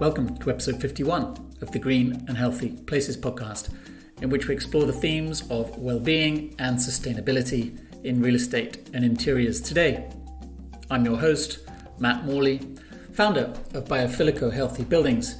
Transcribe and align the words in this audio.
Welcome 0.00 0.38
to 0.38 0.48
episode 0.48 0.80
51 0.80 1.56
of 1.60 1.72
the 1.72 1.78
Green 1.78 2.24
and 2.26 2.34
Healthy 2.34 2.70
Places 2.70 3.18
podcast, 3.18 3.68
in 4.22 4.30
which 4.30 4.48
we 4.48 4.54
explore 4.54 4.86
the 4.86 4.94
themes 4.94 5.42
of 5.50 5.76
well-being 5.76 6.54
and 6.58 6.78
sustainability 6.78 7.78
in 8.02 8.22
real 8.22 8.36
estate 8.36 8.88
and 8.94 9.04
interiors 9.04 9.60
today. 9.60 10.08
I'm 10.90 11.04
your 11.04 11.18
host, 11.18 11.58
Matt 11.98 12.24
Morley, 12.24 12.62
founder 13.12 13.52
of 13.74 13.84
Biofilico 13.84 14.50
Healthy 14.50 14.84
Buildings, 14.84 15.36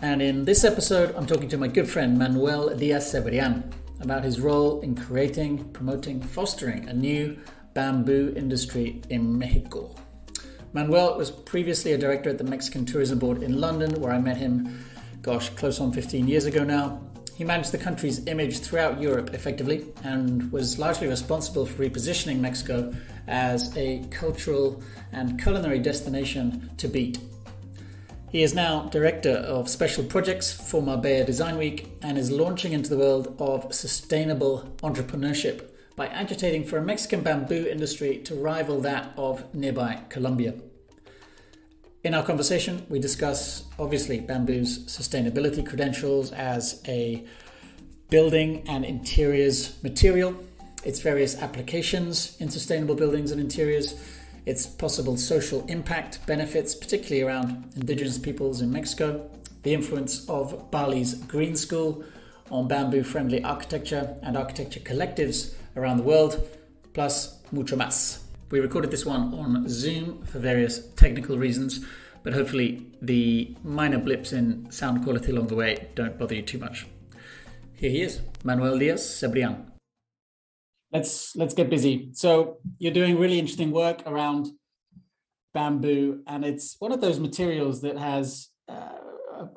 and 0.00 0.22
in 0.22 0.46
this 0.46 0.64
episode, 0.64 1.14
I'm 1.14 1.26
talking 1.26 1.50
to 1.50 1.58
my 1.58 1.68
good 1.68 1.86
friend 1.86 2.16
Manuel 2.16 2.74
Diaz 2.74 3.12
Cebrian 3.12 3.70
about 4.00 4.24
his 4.24 4.40
role 4.40 4.80
in 4.80 4.94
creating, 4.94 5.70
promoting, 5.74 6.22
fostering 6.22 6.88
a 6.88 6.94
new 6.94 7.36
bamboo 7.74 8.32
industry 8.38 9.02
in 9.10 9.38
Mexico. 9.38 9.94
Manuel 10.74 11.18
was 11.18 11.30
previously 11.30 11.92
a 11.92 11.98
director 11.98 12.30
at 12.30 12.38
the 12.38 12.44
Mexican 12.44 12.86
Tourism 12.86 13.18
Board 13.18 13.42
in 13.42 13.60
London, 13.60 14.00
where 14.00 14.10
I 14.10 14.18
met 14.18 14.38
him, 14.38 14.82
gosh, 15.20 15.50
close 15.50 15.80
on 15.80 15.92
15 15.92 16.26
years 16.26 16.46
ago 16.46 16.64
now. 16.64 16.98
He 17.36 17.44
managed 17.44 17.72
the 17.72 17.78
country's 17.78 18.26
image 18.26 18.60
throughout 18.60 18.98
Europe 18.98 19.34
effectively 19.34 19.84
and 20.02 20.50
was 20.50 20.78
largely 20.78 21.08
responsible 21.08 21.66
for 21.66 21.82
repositioning 21.82 22.38
Mexico 22.38 22.94
as 23.26 23.76
a 23.76 24.02
cultural 24.10 24.82
and 25.12 25.42
culinary 25.42 25.78
destination 25.78 26.70
to 26.78 26.88
beat. 26.88 27.18
He 28.30 28.42
is 28.42 28.54
now 28.54 28.88
Director 28.88 29.32
of 29.32 29.68
Special 29.68 30.02
Projects 30.04 30.52
for 30.52 30.80
Marbella 30.80 31.24
Design 31.24 31.58
Week 31.58 31.92
and 32.00 32.16
is 32.16 32.30
launching 32.30 32.72
into 32.72 32.88
the 32.88 32.96
world 32.96 33.36
of 33.38 33.74
sustainable 33.74 34.74
entrepreneurship 34.82 35.68
by 35.96 36.06
agitating 36.08 36.64
for 36.64 36.78
a 36.78 36.82
Mexican 36.82 37.22
bamboo 37.22 37.66
industry 37.66 38.18
to 38.18 38.34
rival 38.34 38.80
that 38.80 39.12
of 39.16 39.54
nearby 39.54 40.00
Colombia. 40.08 40.54
In 42.04 42.14
our 42.14 42.24
conversation, 42.24 42.84
we 42.88 42.98
discuss 42.98 43.64
obviously 43.78 44.20
bamboo's 44.20 44.86
sustainability 44.86 45.64
credentials 45.64 46.32
as 46.32 46.82
a 46.88 47.24
building 48.10 48.64
and 48.68 48.84
interiors 48.84 49.80
material, 49.82 50.34
its 50.84 51.00
various 51.00 51.40
applications 51.40 52.36
in 52.40 52.50
sustainable 52.50 52.96
buildings 52.96 53.30
and 53.30 53.40
interiors, 53.40 53.94
its 54.46 54.66
possible 54.66 55.16
social 55.16 55.64
impact 55.66 56.26
benefits, 56.26 56.74
particularly 56.74 57.22
around 57.22 57.70
indigenous 57.76 58.18
peoples 58.18 58.60
in 58.60 58.72
Mexico, 58.72 59.30
the 59.62 59.72
influence 59.72 60.28
of 60.28 60.70
Bali's 60.72 61.14
Green 61.14 61.54
School 61.54 62.04
on 62.52 62.68
bamboo 62.68 63.02
friendly 63.02 63.42
architecture 63.42 64.14
and 64.22 64.36
architecture 64.36 64.80
collectives 64.80 65.54
around 65.74 65.96
the 65.96 66.02
world, 66.02 66.46
plus 66.92 67.40
mucho 67.50 67.74
más. 67.76 68.18
We 68.50 68.60
recorded 68.60 68.90
this 68.90 69.06
one 69.06 69.32
on 69.34 69.66
Zoom 69.68 70.22
for 70.26 70.38
various 70.38 70.86
technical 70.94 71.38
reasons, 71.38 71.84
but 72.22 72.34
hopefully 72.34 72.86
the 73.00 73.56
minor 73.64 73.98
blips 73.98 74.34
in 74.34 74.70
sound 74.70 75.02
quality 75.02 75.32
along 75.32 75.46
the 75.46 75.56
way 75.56 75.88
don't 75.94 76.18
bother 76.18 76.34
you 76.34 76.42
too 76.42 76.58
much. 76.58 76.86
Here 77.74 77.90
he 77.90 78.02
is, 78.02 78.20
Manuel 78.44 78.78
Diaz 78.78 79.00
Cebrian. 79.00 79.70
Let's 80.92 81.34
let's 81.34 81.54
get 81.54 81.70
busy. 81.70 82.10
So 82.12 82.58
you're 82.78 82.92
doing 82.92 83.18
really 83.18 83.38
interesting 83.38 83.70
work 83.70 84.02
around 84.06 84.48
bamboo, 85.54 86.20
and 86.26 86.44
it's 86.44 86.76
one 86.78 86.92
of 86.92 87.00
those 87.00 87.18
materials 87.18 87.80
that 87.80 87.96
has 87.96 88.48
uh, 88.68 88.98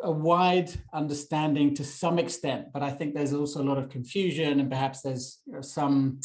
a, 0.03 0.11
wide 0.11 0.71
understanding 0.93 1.75
to 1.75 1.83
some 1.83 2.19
extent, 2.19 2.67
but 2.73 2.83
I 2.83 2.91
think 2.91 3.13
there's 3.13 3.33
also 3.33 3.61
a 3.61 3.69
lot 3.69 3.77
of 3.77 3.89
confusion, 3.89 4.59
and 4.59 4.69
perhaps 4.69 5.01
there's 5.01 5.39
you 5.45 5.53
know, 5.53 5.61
some. 5.61 6.19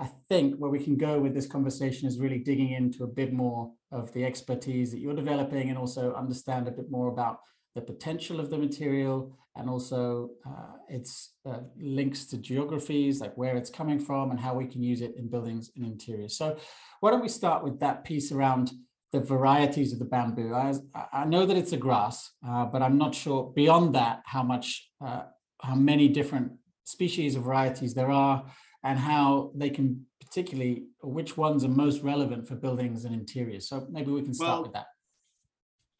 I 0.00 0.08
think 0.28 0.56
where 0.58 0.70
we 0.70 0.82
can 0.82 0.96
go 0.96 1.18
with 1.18 1.34
this 1.34 1.48
conversation 1.48 2.06
is 2.06 2.20
really 2.20 2.38
digging 2.38 2.70
into 2.70 3.02
a 3.02 3.08
bit 3.08 3.32
more 3.32 3.72
of 3.90 4.12
the 4.12 4.24
expertise 4.24 4.92
that 4.92 5.00
you're 5.00 5.14
developing, 5.14 5.70
and 5.70 5.78
also 5.78 6.14
understand 6.14 6.68
a 6.68 6.72
bit 6.72 6.90
more 6.90 7.08
about 7.08 7.40
the 7.74 7.80
potential 7.80 8.40
of 8.40 8.50
the 8.50 8.58
material, 8.58 9.36
and 9.56 9.68
also 9.68 10.30
uh, 10.46 10.76
its 10.88 11.34
uh, 11.46 11.58
links 11.80 12.26
to 12.26 12.38
geographies, 12.38 13.20
like 13.20 13.36
where 13.36 13.56
it's 13.56 13.70
coming 13.70 13.98
from, 13.98 14.30
and 14.30 14.38
how 14.38 14.54
we 14.54 14.66
can 14.66 14.82
use 14.82 15.00
it 15.00 15.14
in 15.16 15.28
buildings 15.28 15.70
and 15.76 15.84
interiors. 15.84 16.36
So, 16.36 16.56
why 17.00 17.10
don't 17.10 17.22
we 17.22 17.28
start 17.28 17.64
with 17.64 17.80
that 17.80 18.04
piece 18.04 18.30
around 18.32 18.70
the 19.12 19.20
varieties 19.20 19.92
of 19.92 19.98
the 19.98 20.04
bamboo. 20.04 20.54
I, 20.54 20.74
I 21.12 21.24
know 21.24 21.46
that 21.46 21.56
it's 21.56 21.72
a 21.72 21.76
grass, 21.76 22.30
uh, 22.46 22.66
but 22.66 22.82
I'm 22.82 22.98
not 22.98 23.14
sure 23.14 23.52
beyond 23.54 23.94
that 23.94 24.22
how 24.26 24.42
much, 24.42 24.90
uh, 25.04 25.22
how 25.62 25.74
many 25.74 26.08
different 26.08 26.52
species 26.84 27.36
of 27.36 27.44
varieties 27.44 27.94
there 27.94 28.10
are, 28.10 28.44
and 28.84 28.98
how 28.98 29.52
they 29.54 29.70
can 29.70 30.06
particularly 30.20 30.84
which 31.02 31.36
ones 31.36 31.64
are 31.64 31.68
most 31.68 32.02
relevant 32.02 32.46
for 32.46 32.54
buildings 32.54 33.04
and 33.04 33.14
interiors. 33.14 33.68
So 33.68 33.86
maybe 33.90 34.10
we 34.10 34.22
can 34.22 34.34
start 34.34 34.50
well, 34.50 34.62
with 34.64 34.72
that. 34.74 34.86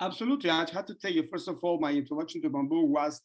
Absolutely, 0.01 0.51
I 0.51 0.67
have 0.71 0.87
to 0.87 0.95
tell 0.95 1.11
you 1.11 1.27
first 1.27 1.49
of 1.49 1.59
all, 1.63 1.81
my 1.81 1.93
introduction 1.93 2.43
to 2.43 2.51
bamboo 2.51 2.85
was 2.85 3.23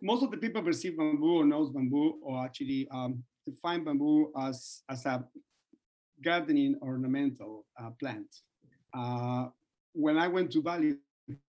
most 0.00 0.22
of 0.22 0.30
the 0.30 0.38
people 0.38 0.62
perceive 0.62 0.96
bamboo 0.96 1.40
or 1.40 1.44
knows 1.44 1.70
bamboo 1.70 2.14
or 2.22 2.44
actually 2.44 2.88
um, 2.90 3.22
define 3.46 3.84
bamboo 3.84 4.32
as 4.40 4.82
as 4.88 5.04
a 5.06 5.24
gardening 6.24 6.76
ornamental 6.82 7.66
uh, 7.80 7.90
plant 8.00 8.26
uh, 8.94 9.48
when 9.92 10.18
I 10.18 10.28
went 10.28 10.50
to 10.52 10.62
Bali 10.62 10.96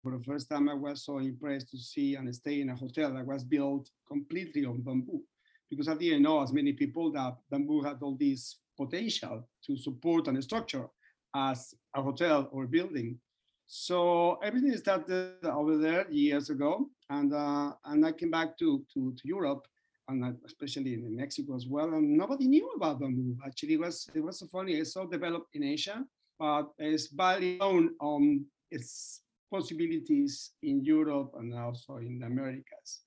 for 0.02 0.16
the 0.16 0.24
first 0.24 0.48
time, 0.48 0.68
I 0.68 0.74
was 0.74 1.04
so 1.04 1.18
impressed 1.18 1.70
to 1.70 1.78
see 1.78 2.14
and 2.14 2.32
stay 2.34 2.60
in 2.60 2.70
a 2.70 2.76
hotel 2.76 3.12
that 3.14 3.26
was 3.26 3.44
built 3.44 3.90
completely 4.06 4.64
on 4.64 4.80
bamboo, 4.80 5.22
because 5.70 5.88
I 5.88 5.94
didn't 5.94 6.22
know 6.22 6.42
as 6.42 6.52
many 6.52 6.72
people 6.72 7.10
that 7.12 7.36
bamboo 7.50 7.82
had 7.82 7.98
all 8.00 8.16
this 8.16 8.56
potential 8.76 9.48
to 9.66 9.76
support 9.76 10.28
and 10.28 10.42
structure 10.42 10.86
as 11.34 11.74
a 11.94 12.02
hotel 12.02 12.48
or 12.52 12.66
building. 12.66 13.18
So 13.66 14.38
everything 14.42 14.74
started 14.76 15.44
over 15.44 15.76
there 15.76 16.10
years 16.10 16.48
ago, 16.48 16.88
and 17.10 17.34
uh, 17.34 17.72
and 17.84 18.06
I 18.06 18.12
came 18.12 18.30
back 18.30 18.56
to 18.58 18.84
to, 18.94 19.12
to 19.12 19.28
Europe, 19.28 19.66
and 20.08 20.36
especially 20.46 20.94
in 20.94 21.14
Mexico 21.14 21.54
as 21.54 21.66
well, 21.66 21.92
and 21.92 22.16
nobody 22.16 22.46
knew 22.46 22.70
about 22.76 23.00
bamboo. 23.00 23.36
Actually, 23.44 23.74
it 23.74 23.80
was 23.80 24.08
it 24.14 24.20
was 24.20 24.38
so 24.38 24.46
funny. 24.46 24.74
It's 24.74 24.94
so 24.94 25.06
developed 25.06 25.54
in 25.54 25.64
Asia, 25.64 26.02
but 26.38 26.68
it's 26.78 27.08
valid 27.08 27.58
on 27.60 28.44
its 28.70 29.22
possibilities 29.50 30.52
in 30.62 30.84
Europe 30.84 31.32
and 31.38 31.54
also 31.54 31.96
in 31.96 32.18
the 32.18 32.26
Americas. 32.26 33.00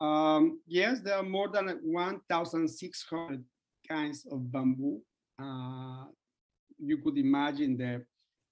Um, 0.00 0.60
yes, 0.66 1.00
there 1.00 1.16
are 1.16 1.22
more 1.22 1.48
than 1.48 1.68
1,600 1.82 3.44
kinds 3.88 4.26
of 4.30 4.50
bamboo. 4.50 5.00
Uh, 5.40 6.04
you 6.78 6.98
could 6.98 7.18
imagine 7.18 7.76
the, 7.76 8.04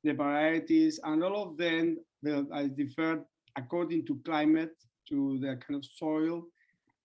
the 0.04 0.12
varieties, 0.12 1.00
and 1.04 1.22
all 1.22 1.50
of 1.50 1.56
them 1.56 1.98
are 2.52 2.68
differ 2.68 3.24
according 3.56 4.06
to 4.06 4.20
climate, 4.24 4.74
to 5.08 5.38
the 5.40 5.56
kind 5.56 5.76
of 5.76 5.84
soil, 5.84 6.44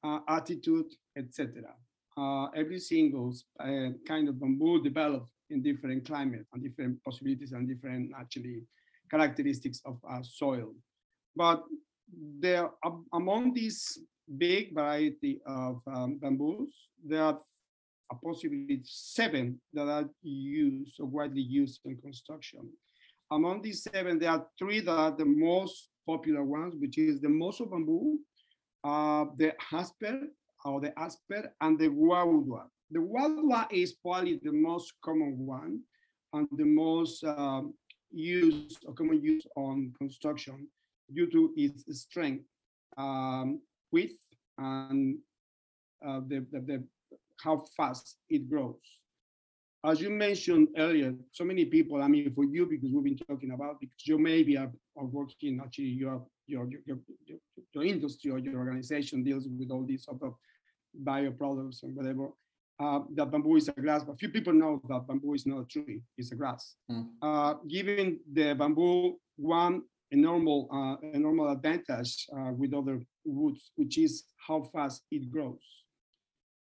uh, 0.03 0.19
attitude, 0.29 0.93
etc. 1.17 1.73
Uh, 2.15 2.45
every 2.55 2.79
single 2.79 3.35
uh, 3.59 3.89
kind 4.07 4.29
of 4.29 4.39
bamboo 4.39 4.81
developed 4.81 5.31
in 5.49 5.61
different 5.61 6.05
climate 6.05 6.45
and 6.53 6.63
different 6.63 7.03
possibilities 7.03 7.51
and 7.51 7.67
different 7.67 8.11
actually 8.19 8.63
characteristics 9.09 9.81
of 9.85 9.99
soil. 10.25 10.73
But 11.35 11.63
there, 12.39 12.69
among 13.13 13.53
these 13.53 13.99
big 14.37 14.73
variety 14.73 15.39
of 15.45 15.81
um, 15.87 16.17
bamboos, 16.17 16.73
there 17.05 17.23
are 17.23 17.39
a 18.11 18.15
possibility 18.15 18.81
seven 18.83 19.59
that 19.73 19.87
are 19.87 20.09
used 20.21 20.99
or 20.99 21.05
widely 21.05 21.41
used 21.41 21.81
in 21.85 21.97
construction. 21.97 22.69
Among 23.31 23.61
these 23.61 23.83
seven, 23.83 24.19
there 24.19 24.31
are 24.31 24.47
three 24.57 24.79
that 24.81 24.91
are 24.91 25.11
the 25.11 25.25
most 25.25 25.89
popular 26.05 26.43
ones, 26.43 26.75
which 26.77 26.97
is 26.97 27.19
the 27.19 27.27
moso 27.27 27.69
bamboo, 27.69 28.19
uh, 28.83 29.25
the 29.37 29.53
asper 29.73 30.21
or 30.63 30.79
the 30.79 30.97
asper, 30.97 31.53
and 31.61 31.77
the 31.77 31.89
guadua. 31.89 32.63
The 32.91 32.99
Guadua 32.99 33.67
is 33.71 33.93
probably 33.93 34.39
the 34.41 34.51
most 34.51 34.93
common 35.03 35.45
one 35.45 35.81
and 36.33 36.47
the 36.51 36.65
most 36.65 37.23
um, 37.23 37.73
used 38.11 38.85
or 38.85 38.93
common 38.93 39.21
use 39.21 39.45
on 39.55 39.93
construction 39.97 40.67
due 41.13 41.29
to 41.31 41.53
its 41.57 41.83
strength, 42.01 42.45
um, 42.97 43.61
width, 43.91 44.19
and 44.57 45.17
uh, 46.05 46.21
the, 46.27 46.45
the, 46.51 46.59
the, 46.61 46.83
how 47.43 47.63
fast 47.75 48.17
it 48.29 48.49
grows. 48.49 48.75
As 49.85 50.01
you 50.01 50.09
mentioned 50.09 50.69
earlier, 50.77 51.13
so 51.31 51.43
many 51.43 51.65
people, 51.65 52.01
I 52.01 52.07
mean, 52.07 52.33
for 52.33 52.45
you, 52.45 52.65
because 52.65 52.89
we've 52.91 53.03
been 53.03 53.27
talking 53.27 53.51
about, 53.51 53.79
because 53.79 54.05
you 54.05 54.17
maybe 54.17 54.57
are, 54.57 54.71
are 54.97 55.05
working, 55.05 55.59
actually, 55.63 55.85
your, 55.85 56.25
your, 56.47 56.67
your, 56.85 56.97
your, 57.25 57.37
your 57.73 57.83
industry 57.83 58.31
or 58.31 58.39
your 58.39 58.57
organization 58.57 59.23
deals 59.23 59.47
with 59.47 59.71
all 59.71 59.85
these 59.85 60.05
sort 60.05 60.23
of 60.23 60.33
bioproducts 61.03 61.83
and 61.83 61.95
whatever 61.95 62.29
uh, 62.79 62.99
that 63.15 63.31
bamboo 63.31 63.55
is 63.55 63.67
a 63.69 63.71
grass, 63.73 64.03
but 64.03 64.19
few 64.19 64.29
people 64.29 64.53
know 64.53 64.81
that 64.87 65.07
bamboo 65.07 65.33
is 65.33 65.45
not 65.45 65.61
a 65.61 65.65
tree, 65.65 66.01
it's 66.17 66.31
a 66.31 66.35
grass. 66.35 66.75
Mm. 66.91 67.07
Uh, 67.21 67.53
giving 67.67 68.19
the 68.31 68.53
bamboo 68.53 69.17
one 69.35 69.81
a 70.11 70.15
normal, 70.15 70.69
uh, 70.71 71.07
a 71.13 71.19
normal 71.19 71.49
advantage 71.49 72.27
uh, 72.35 72.51
with 72.53 72.73
other 72.73 73.01
woods, 73.25 73.71
which 73.75 73.97
is 73.97 74.23
how 74.47 74.63
fast 74.63 75.03
it 75.11 75.29
grows. 75.29 75.59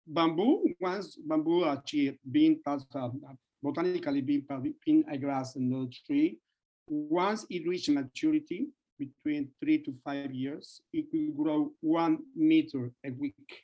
Bamboo, 0.06 0.64
once 0.80 1.16
bamboo 1.16 1.64
actually 1.64 2.18
being 2.30 2.60
uh, 2.66 2.78
botanically 3.62 4.20
being, 4.20 4.46
being 4.84 5.04
a 5.10 5.18
grass 5.18 5.56
and 5.56 5.70
not 5.70 5.88
a 5.88 6.06
tree, 6.06 6.38
once 6.88 7.46
it 7.50 7.66
reaches 7.66 7.94
maturity, 7.94 8.68
between 8.98 9.48
three 9.60 9.78
to 9.82 9.94
five 10.04 10.32
years, 10.32 10.80
it 10.92 11.06
will 11.12 11.44
grow 11.44 11.72
one 11.80 12.18
meter 12.34 12.90
a 13.04 13.10
week. 13.10 13.62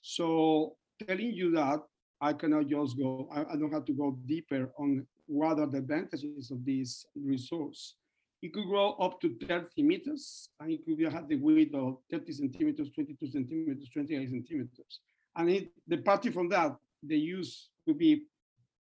So 0.00 0.76
telling 1.04 1.32
you 1.32 1.50
that, 1.52 1.80
I 2.20 2.32
cannot 2.32 2.68
just 2.68 2.96
go, 2.96 3.28
I, 3.30 3.40
I 3.52 3.56
don't 3.56 3.72
have 3.72 3.84
to 3.86 3.92
go 3.92 4.18
deeper 4.26 4.70
on 4.78 5.06
what 5.26 5.58
are 5.58 5.66
the 5.66 5.78
advantages 5.78 6.50
of 6.50 6.64
this 6.64 7.04
resource. 7.14 7.96
It 8.42 8.52
could 8.52 8.66
grow 8.66 8.92
up 8.92 9.20
to 9.20 9.34
30 9.46 9.82
meters, 9.82 10.48
and 10.60 10.70
it 10.70 10.84
could 10.84 11.12
have 11.12 11.28
the 11.28 11.36
width 11.36 11.74
of 11.74 11.98
30 12.10 12.32
centimeters, 12.32 12.90
22 12.90 13.26
centimeters, 13.26 13.88
28 13.92 14.30
centimeters. 14.30 15.00
And 15.34 15.50
it, 15.50 15.72
the 15.86 15.98
party 15.98 16.30
from 16.30 16.48
that, 16.50 16.76
the 17.02 17.18
use 17.18 17.68
would 17.86 17.98
be 17.98 18.24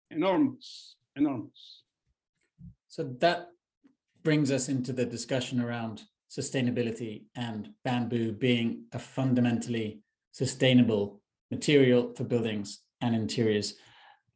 enormous, 0.10 0.96
enormous. 1.16 1.84
So 2.88 3.04
that 3.20 3.48
brings 4.24 4.52
us 4.52 4.70
into 4.70 4.94
the 4.94 5.06
discussion 5.06 5.62
around 5.62 6.04
sustainability 6.30 7.24
and 7.36 7.70
bamboo 7.84 8.32
being 8.32 8.86
a 8.94 9.00
fundamentally 9.00 10.02
sustainable 10.32 11.21
material 11.52 12.14
for 12.16 12.24
buildings 12.24 12.80
and 13.02 13.14
interiors. 13.14 13.76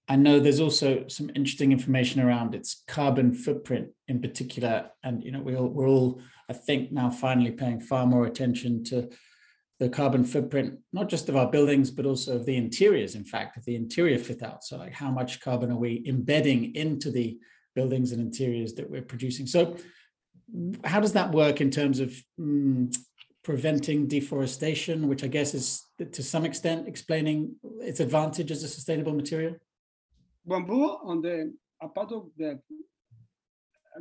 I 0.08 0.18
know 0.18 0.40
there's 0.40 0.60
also 0.60 1.08
some 1.08 1.32
interesting 1.34 1.72
information 1.72 2.22
around 2.22 2.54
its 2.54 2.84
carbon 2.88 3.34
footprint 3.34 3.90
in 4.08 4.22
particular. 4.22 4.92
And 5.04 5.24
you 5.24 5.32
know, 5.32 5.42
we 5.42 5.56
all, 5.56 5.68
we're 5.68 5.90
all, 5.90 6.22
I 6.48 6.54
think, 6.54 6.92
now 6.92 7.10
finally 7.10 7.52
paying 7.52 7.80
far 7.80 8.06
more 8.06 8.26
attention 8.28 8.84
to 8.86 9.10
the 9.80 9.90
carbon 9.90 10.24
footprint, 10.24 10.80
not 10.94 11.10
just 11.10 11.28
of 11.28 11.36
our 11.36 11.50
buildings, 11.50 11.92
but 11.92 12.06
also 12.06 12.36
of 12.36 12.46
the 12.46 12.56
interiors, 12.56 13.16
in 13.16 13.26
fact, 13.26 13.58
of 13.58 13.66
the 13.66 13.76
interior 13.76 14.18
fit 14.18 14.44
out. 14.44 14.64
So 14.64 14.78
like 14.78 14.94
how 14.94 15.12
much 15.12 15.42
carbon 15.42 15.72
are 15.72 15.78
we 15.78 16.04
embedding 16.08 16.76
into 16.76 17.12
the 17.12 17.38
buildings 17.74 18.12
and 18.12 18.22
interiors 18.22 18.74
that 18.76 18.90
we're 18.90 19.02
producing? 19.02 19.48
So 19.48 19.76
how 20.84 21.00
does 21.00 21.14
that 21.14 21.32
work 21.32 21.60
in 21.60 21.72
terms 21.72 22.00
of 22.00 22.16
mm, 22.40 22.96
preventing 23.46 24.08
deforestation, 24.08 25.08
which 25.08 25.24
I 25.24 25.28
guess 25.28 25.54
is 25.54 25.84
to 26.12 26.24
some 26.24 26.46
extent 26.46 26.88
explaining 26.88 27.56
its 27.80 28.00
advantage 28.00 28.50
as 28.50 28.64
a 28.64 28.68
sustainable 28.68 29.14
material? 29.14 29.56
Bamboo 30.46 30.98
on 31.04 31.22
the 31.22 31.54
a 31.80 31.88
part 31.88 32.12
of 32.12 32.24
the 32.38 32.60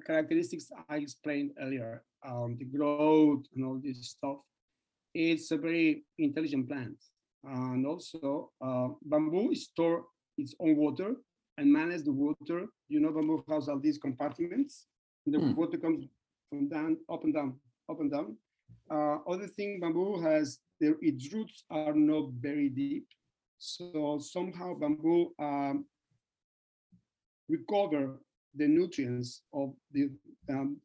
characteristics 0.06 0.70
I 0.88 0.96
explained 0.96 1.50
earlier, 1.61 2.02
um, 2.26 2.56
the 2.58 2.64
growth 2.64 3.44
and 3.55 3.64
all 3.67 3.79
this 3.85 3.99
stuff, 4.08 4.38
it's 5.14 5.50
a 5.50 5.58
very 5.58 6.05
intelligent 6.19 6.67
plant. 6.69 6.97
And 7.44 7.87
also, 7.87 8.50
uh, 8.62 8.88
bamboo 9.05 9.55
store 9.55 10.06
its 10.38 10.55
own 10.58 10.76
water 10.76 11.17
and 11.58 11.70
manage 11.70 12.05
the 12.05 12.12
water. 12.12 12.67
You 12.88 13.00
know, 13.00 13.12
bamboo 13.12 13.44
has 13.50 13.69
all 13.69 13.79
these 13.79 13.99
compartments. 13.99 14.87
The 15.26 15.38
hmm. 15.38 15.55
water 15.55 15.76
comes 15.76 16.06
from 16.49 16.69
down, 16.69 16.97
up 17.12 17.25
and 17.25 17.35
down, 17.35 17.61
up 17.90 18.00
and 18.00 18.11
down. 18.11 18.37
Uh, 18.90 19.19
other 19.26 19.46
thing, 19.46 19.81
bamboo 19.81 20.20
has 20.20 20.58
their, 20.81 20.94
its 21.00 21.32
roots 21.32 21.64
are 21.70 21.94
not 21.94 22.31
very 22.38 22.69
deep. 22.69 23.06
So 23.58 24.19
somehow 24.20 24.75
bamboo 24.75 25.32
um, 25.38 25.86
recover 27.48 28.20
the 28.54 28.69
nutrients 28.69 29.42
of 29.52 29.75
the 29.92 30.10
um, 30.50 30.76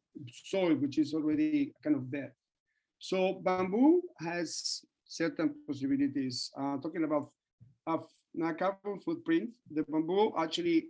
soil, 0.44 0.74
which 0.74 0.98
is 0.98 1.14
already 1.14 1.72
kind 1.84 1.96
of 1.96 2.10
dead. 2.10 2.32
So 2.98 3.40
bamboo 3.44 4.02
has 4.18 4.82
certain 5.06 5.54
possibilities. 5.66 6.50
Uh, 6.56 6.78
talking 6.78 7.04
about 7.04 7.30
a 7.86 8.54
carbon 8.54 9.00
footprint, 9.04 9.50
the 9.70 9.82
bamboo 9.84 10.32
actually 10.38 10.86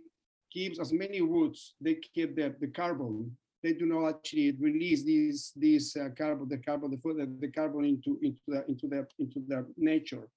keeps 0.51 0.79
as 0.79 0.91
many 0.93 1.21
roots. 1.21 1.75
They 1.81 1.95
keep 1.95 2.35
the, 2.35 2.55
the 2.59 2.67
carbon. 2.67 3.35
They 3.63 3.73
do 3.73 3.85
not 3.85 4.09
actually 4.09 4.51
release 4.59 5.03
these 5.03 5.53
these 5.55 5.95
uh, 5.95 6.09
carbon, 6.17 6.49
the 6.49 6.57
carbon, 6.57 6.91
the, 6.91 7.37
the 7.39 7.51
carbon 7.51 7.85
into 7.85 8.19
into 8.21 8.41
the 8.47 8.65
into 8.67 8.87
the 8.87 9.07
into 9.19 9.39
the 9.47 9.65
nature 9.77 10.27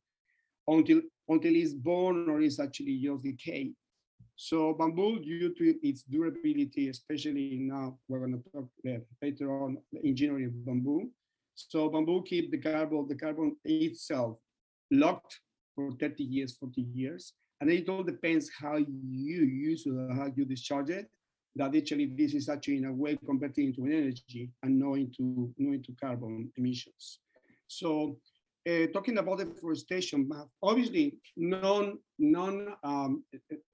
until 0.68 1.00
until 1.28 1.54
it's 1.54 1.72
born 1.72 2.28
or 2.28 2.40
is 2.40 2.60
actually 2.60 2.98
just 2.98 3.24
decayed. 3.24 3.74
So 4.36 4.74
bamboo, 4.74 5.20
due 5.20 5.54
to 5.54 5.86
its 5.86 6.02
durability, 6.02 6.88
especially 6.88 7.58
now 7.60 7.98
we're 8.08 8.18
going 8.18 8.42
to 8.42 8.50
talk 8.50 8.68
uh, 8.88 8.98
later 9.22 9.50
on 9.62 9.78
the 9.92 10.00
engineering 10.04 10.46
of 10.46 10.66
bamboo. 10.66 11.10
So 11.54 11.88
bamboo 11.88 12.24
keep 12.24 12.50
the 12.50 12.58
carbon, 12.58 13.06
the 13.08 13.14
carbon 13.14 13.56
itself 13.64 14.38
locked 14.90 15.40
for 15.74 15.92
30 15.92 16.24
years, 16.24 16.56
40 16.56 16.82
years. 16.92 17.34
And 17.60 17.70
it 17.70 17.88
all 17.88 18.02
depends 18.02 18.50
how 18.60 18.76
you 18.76 19.44
use 19.44 19.84
it, 19.86 20.16
how 20.16 20.30
you 20.34 20.44
discharge 20.44 20.90
it. 20.90 21.08
That 21.56 21.76
actually 21.76 22.06
this 22.06 22.34
is 22.34 22.48
actually 22.48 22.78
in 22.78 22.86
a 22.86 22.92
way 22.92 23.16
converted 23.24 23.64
into 23.64 23.84
energy 23.84 24.50
and 24.62 24.78
not 24.78 24.94
into, 24.94 25.52
not 25.56 25.74
into 25.74 25.92
carbon 26.00 26.50
emissions. 26.56 27.20
So 27.68 28.18
uh, 28.68 28.86
talking 28.92 29.18
about 29.18 29.38
deforestation, 29.38 30.28
obviously, 30.62 31.18
non, 31.36 31.98
non, 32.18 32.74
um, 32.82 33.22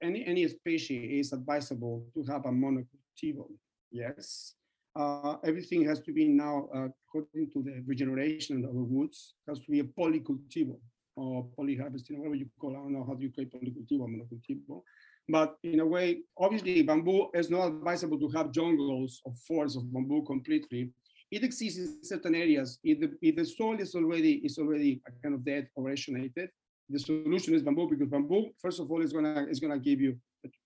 any 0.01 0.25
any 0.25 0.47
species 0.47 1.27
is 1.27 1.33
advisable 1.33 2.05
to 2.13 2.23
have 2.31 2.45
a 2.45 2.49
monocultivo. 2.49 3.47
Yes, 3.89 4.55
uh, 4.95 5.37
everything 5.45 5.85
has 5.85 6.01
to 6.01 6.11
be 6.11 6.27
now 6.27 6.67
uh, 6.75 6.87
according 7.07 7.51
to 7.51 7.63
the 7.63 7.81
regeneration 7.85 8.65
of 8.65 8.73
the 8.73 8.83
woods. 8.83 9.35
Has 9.47 9.59
to 9.61 9.71
be 9.71 9.79
a 9.79 9.83
polycultivo 9.83 10.77
or 11.15 11.47
polyharvesting, 11.57 12.17
whatever 12.17 12.35
you 12.35 12.47
call. 12.59 12.71
It. 12.71 12.79
I 12.79 12.81
don't 12.81 12.93
know 12.93 13.05
how 13.07 13.13
do 13.13 13.23
you 13.23 13.31
call 13.31 13.45
polycultivo, 13.45 14.07
monocultivo. 14.07 14.81
But 15.29 15.55
in 15.63 15.79
a 15.79 15.85
way, 15.85 16.21
obviously, 16.37 16.81
bamboo 16.81 17.29
is 17.33 17.49
not 17.49 17.67
advisable 17.67 18.19
to 18.19 18.29
have 18.29 18.51
jungles 18.51 19.21
of 19.25 19.37
forests 19.47 19.77
of 19.77 19.91
bamboo 19.93 20.23
completely 20.23 20.91
it 21.31 21.43
exists 21.43 21.79
in 21.79 22.03
certain 22.03 22.35
areas. 22.35 22.79
If 22.83 22.99
the, 22.99 23.11
if 23.21 23.35
the 23.37 23.45
soil 23.45 23.79
is 23.79 23.95
already 23.95 24.33
is 24.43 24.57
already 24.57 25.01
uh, 25.07 25.11
kind 25.23 25.33
of 25.33 25.45
dead 25.45 25.69
or 25.75 25.85
erosionated, 25.85 26.49
the 26.89 26.99
solution 26.99 27.55
is 27.55 27.63
bamboo 27.63 27.89
because 27.89 28.09
bamboo, 28.09 28.49
first 28.61 28.79
of 28.81 28.91
all, 28.91 29.01
is 29.01 29.13
gonna 29.13 29.47
is 29.49 29.59
gonna 29.59 29.79
give 29.79 30.01
you 30.01 30.17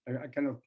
a, 0.08 0.16
a 0.16 0.28
kind 0.30 0.48
of 0.48 0.60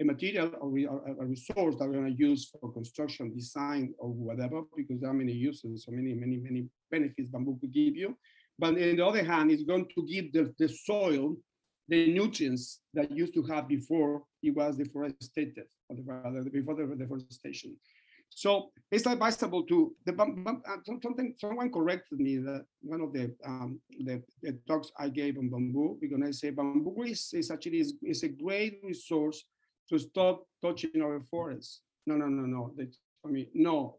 a 0.00 0.04
material 0.04 0.52
or 0.60 0.68
a, 0.68 1.26
resource 1.26 1.76
that 1.78 1.88
we're 1.88 1.94
gonna 1.94 2.14
use 2.16 2.48
for 2.60 2.72
construction, 2.72 3.34
design, 3.34 3.92
or 3.98 4.10
whatever, 4.10 4.62
because 4.76 5.00
there 5.00 5.10
are 5.10 5.14
many 5.14 5.32
uses, 5.32 5.84
so 5.84 5.90
many 5.90 6.14
many 6.14 6.36
many 6.36 6.68
benefits 6.90 7.28
bamboo 7.28 7.58
could 7.60 7.72
give 7.72 7.96
you. 7.96 8.16
But 8.56 8.68
on 8.68 8.74
the 8.74 9.04
other 9.04 9.24
hand, 9.24 9.50
it's 9.50 9.64
going 9.64 9.88
to 9.96 10.06
give 10.06 10.32
the, 10.32 10.54
the 10.60 10.68
soil 10.68 11.36
the 11.88 12.12
nutrients 12.12 12.80
that 12.94 13.10
used 13.10 13.34
to 13.34 13.42
have 13.42 13.68
before 13.68 14.22
it 14.42 14.54
was 14.54 14.76
deforested, 14.76 15.60
or 15.88 15.96
rather 16.04 16.42
before 16.50 16.74
the 16.74 16.96
deforestation. 16.96 17.76
So 18.30 18.70
it's 18.90 19.06
advisable 19.06 19.62
to 19.64 19.94
the 20.04 20.12
uh, 20.12 20.76
something 21.00 21.34
someone 21.38 21.70
corrected 21.70 22.18
me 22.18 22.38
that 22.38 22.64
one 22.82 23.00
of 23.00 23.12
the 23.12 23.34
um, 23.46 23.80
the, 24.00 24.22
the, 24.42 24.58
talks 24.66 24.90
I 24.98 25.08
gave 25.08 25.38
on 25.38 25.50
bamboo 25.50 25.98
because 26.00 26.20
I 26.20 26.30
say 26.32 26.50
bamboo 26.50 27.04
is, 27.04 27.30
is 27.32 27.50
actually 27.52 27.80
is, 27.80 27.94
is, 28.02 28.24
a 28.24 28.28
great 28.28 28.80
resource 28.82 29.44
to 29.88 29.98
stop 29.98 30.46
touching 30.62 31.00
our 31.00 31.20
forests. 31.30 31.82
No, 32.06 32.16
no, 32.16 32.26
no, 32.26 32.44
no. 32.46 32.74
That's, 32.76 32.98
I 33.24 33.28
mean, 33.28 33.46
no. 33.54 33.98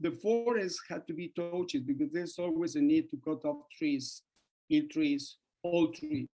The 0.00 0.12
forests 0.12 0.80
had 0.88 1.06
to 1.08 1.12
be 1.12 1.32
touched 1.36 1.86
because 1.86 2.12
there's 2.12 2.38
always 2.38 2.76
a 2.76 2.80
need 2.80 3.10
to 3.10 3.18
cut 3.22 3.44
off 3.44 3.68
trees, 3.76 4.22
kill 4.70 4.84
trees, 4.90 5.36
all 5.62 5.88
trees. 5.88 6.28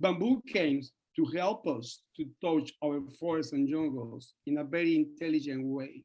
Bamboo 0.00 0.42
came 0.48 0.80
to 1.16 1.24
help 1.36 1.66
us 1.66 2.02
to 2.16 2.26
touch 2.44 2.72
our 2.84 3.00
forests 3.20 3.52
and 3.52 3.68
jungles 3.68 4.34
in 4.46 4.58
a 4.58 4.64
very 4.64 4.96
intelligent 4.96 5.64
way 5.66 6.04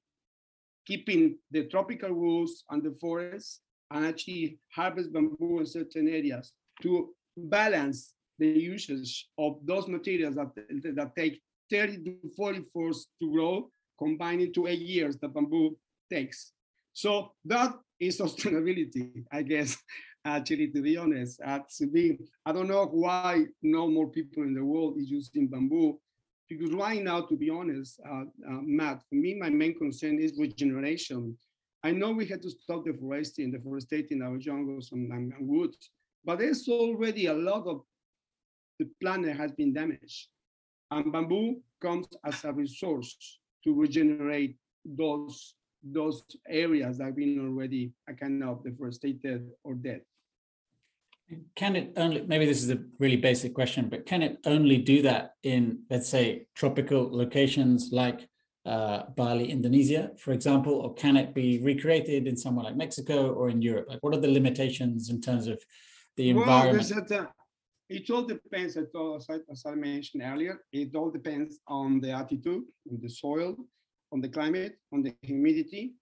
keeping 0.89 1.37
the 1.51 1.65
tropical 1.65 2.11
woods 2.11 2.63
and 2.71 2.81
the 2.81 2.95
forests 2.99 3.61
and 3.91 4.07
actually 4.07 4.57
harvest 4.75 5.13
bamboo 5.13 5.59
in 5.59 5.65
certain 5.65 6.07
areas 6.09 6.53
to 6.81 7.13
balance 7.37 8.13
the 8.39 8.47
usage 8.47 9.27
of 9.37 9.59
those 9.65 9.87
materials 9.87 10.35
that, 10.35 10.49
that 10.95 11.11
take 11.15 11.39
30 11.69 12.03
to 12.03 12.15
40 12.35 12.63
years 12.75 13.07
to 13.21 13.31
grow, 13.31 13.69
combined 13.99 14.41
into 14.41 14.65
eight 14.65 14.81
years 14.81 15.15
that 15.17 15.31
bamboo 15.31 15.77
takes. 16.11 16.53
So 16.93 17.33
that 17.45 17.75
is 17.99 18.19
sustainability, 18.19 19.25
I 19.31 19.43
guess, 19.43 19.77
actually, 20.37 20.67
to 20.69 20.81
be 20.81 20.97
honest. 20.97 21.39
To 21.77 21.87
be, 21.87 22.19
I 22.45 22.51
don't 22.51 22.67
know 22.67 22.85
why 22.85 23.45
no 23.61 23.87
more 23.87 24.07
people 24.07 24.43
in 24.43 24.53
the 24.53 24.63
world 24.63 24.97
is 24.97 25.09
using 25.09 25.47
bamboo 25.47 25.99
because 26.49 26.71
right 26.73 27.03
now, 27.03 27.21
to 27.21 27.35
be 27.35 27.49
honest, 27.49 27.99
uh, 28.09 28.21
uh, 28.21 28.61
Matt, 28.63 29.03
for 29.07 29.15
me, 29.15 29.35
my 29.35 29.49
main 29.49 29.77
concern 29.77 30.19
is 30.19 30.37
regeneration. 30.37 31.37
I 31.83 31.91
know 31.91 32.11
we 32.11 32.25
had 32.25 32.41
to 32.41 32.49
stop 32.49 32.85
deforesting, 32.85 33.51
deforesting 33.51 34.21
our 34.23 34.37
jungles 34.37 34.91
and, 34.91 35.11
and, 35.13 35.31
and 35.33 35.47
woods, 35.47 35.91
but 36.25 36.39
there's 36.39 36.67
already 36.67 37.27
a 37.27 37.33
lot 37.33 37.67
of 37.67 37.83
the 38.79 38.89
planet 39.01 39.37
has 39.37 39.51
been 39.51 39.73
damaged. 39.73 40.27
And 40.91 41.13
bamboo 41.13 41.61
comes 41.79 42.07
as 42.25 42.43
a 42.43 42.51
resource 42.51 43.39
to 43.63 43.73
regenerate 43.73 44.57
those, 44.83 45.53
those 45.83 46.25
areas 46.47 46.97
that 46.97 47.05
have 47.05 47.15
been 47.15 47.39
already 47.39 47.93
a 48.09 48.13
kind 48.13 48.43
of 48.43 48.63
deforested 48.63 49.51
or 49.63 49.75
dead. 49.75 50.01
Can 51.55 51.75
it 51.75 51.93
only, 51.97 52.21
maybe 52.25 52.45
this 52.45 52.63
is 52.63 52.69
a 52.71 52.79
really 52.97 53.17
basic 53.17 53.53
question, 53.53 53.89
but 53.89 54.05
can 54.05 54.21
it 54.21 54.37
only 54.45 54.77
do 54.77 55.01
that 55.03 55.35
in, 55.43 55.83
let's 55.89 56.09
say, 56.09 56.47
tropical 56.55 57.15
locations 57.15 57.89
like 57.91 58.27
uh, 58.65 59.03
Bali, 59.15 59.49
Indonesia, 59.51 60.11
for 60.17 60.31
example, 60.31 60.73
or 60.73 60.93
can 60.93 61.17
it 61.17 61.33
be 61.33 61.59
recreated 61.59 62.27
in 62.27 62.35
somewhere 62.35 62.65
like 62.65 62.75
Mexico 62.75 63.31
or 63.33 63.49
in 63.49 63.61
Europe? 63.61 63.87
Like, 63.89 63.99
what 64.01 64.13
are 64.15 64.19
the 64.19 64.31
limitations 64.31 65.09
in 65.09 65.21
terms 65.21 65.47
of 65.47 65.61
the 66.17 66.29
environment? 66.29 66.91
Well, 67.09 67.27
it 67.89 68.09
all 68.11 68.23
depends, 68.23 68.77
as 68.77 68.87
I, 69.29 69.37
as 69.51 69.63
I 69.65 69.73
mentioned 69.73 70.23
earlier, 70.23 70.61
it 70.71 70.95
all 70.95 71.09
depends 71.09 71.59
on 71.67 71.99
the 71.99 72.11
altitude, 72.11 72.63
on 72.89 72.99
the 73.01 73.09
soil, 73.09 73.55
on 74.11 74.21
the 74.21 74.29
climate, 74.29 74.77
on 74.93 75.01
the 75.01 75.15
humidity, 75.23 75.93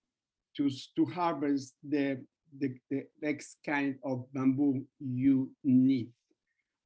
to, 0.57 0.69
to 0.95 1.05
harvest 1.05 1.75
the, 1.87 2.21
the, 2.59 2.75
the 2.89 3.05
next 3.21 3.57
kind 3.65 3.95
of 4.03 4.25
bamboo 4.33 4.83
you 4.99 5.49
need. 5.63 6.09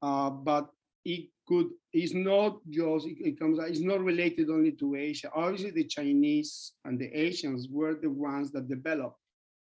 Uh, 0.00 0.30
but 0.30 0.70
it 1.04 1.28
could, 1.46 1.70
it's 1.92 2.14
not 2.14 2.58
just, 2.70 3.06
it, 3.06 3.16
it 3.20 3.38
comes, 3.38 3.58
it's 3.60 3.80
not 3.80 4.00
related 4.00 4.50
only 4.50 4.72
to 4.72 4.94
Asia. 4.94 5.30
Obviously, 5.34 5.70
the 5.70 5.84
Chinese 5.84 6.72
and 6.84 6.98
the 6.98 7.10
Asians 7.18 7.68
were 7.70 7.94
the 7.94 8.10
ones 8.10 8.50
that 8.52 8.68
developed 8.68 9.18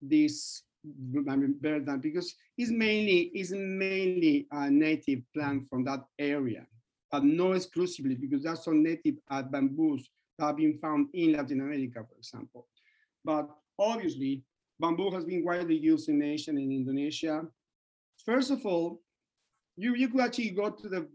this 0.01 0.63
I 1.29 1.37
mean, 1.37 1.57
than 1.61 2.01
because 2.01 2.35
it's 2.57 2.71
mainly 2.71 3.31
it's 3.35 3.51
mainly 3.51 4.47
a 4.51 4.71
native 4.71 5.21
plant 5.35 5.69
from 5.69 5.85
that 5.85 6.05
area, 6.19 6.67
but 7.11 7.25
not 7.25 7.57
exclusively 7.57 8.15
because 8.15 8.45
there's 8.45 8.65
some 8.65 8.83
native 8.83 9.17
uh, 9.31 9.43
bamboos 9.43 10.09
that 10.39 10.47
have 10.47 10.57
been 10.57 10.79
found 10.79 11.09
in 11.15 11.33
Latin 11.33 11.61
America, 11.61 12.05
for 12.09 12.17
example. 12.17 12.69
But 13.25 13.51
obviously, 13.79 14.45
bamboo 14.81 15.11
has 15.11 15.25
been 15.25 15.45
widely 15.45 15.77
used 15.77 16.09
in 16.09 16.23
Asia 16.23 16.51
and 16.51 16.59
in 16.59 16.73
Indonesia. 16.73 17.47
First 18.25 18.51
of 18.51 18.65
all, 18.65 19.01
you, 19.77 19.95
you 19.95 20.09
could 20.09 20.21
actually 20.21 20.51
go 20.51 20.71
to 20.71 20.89
the, 20.89 21.09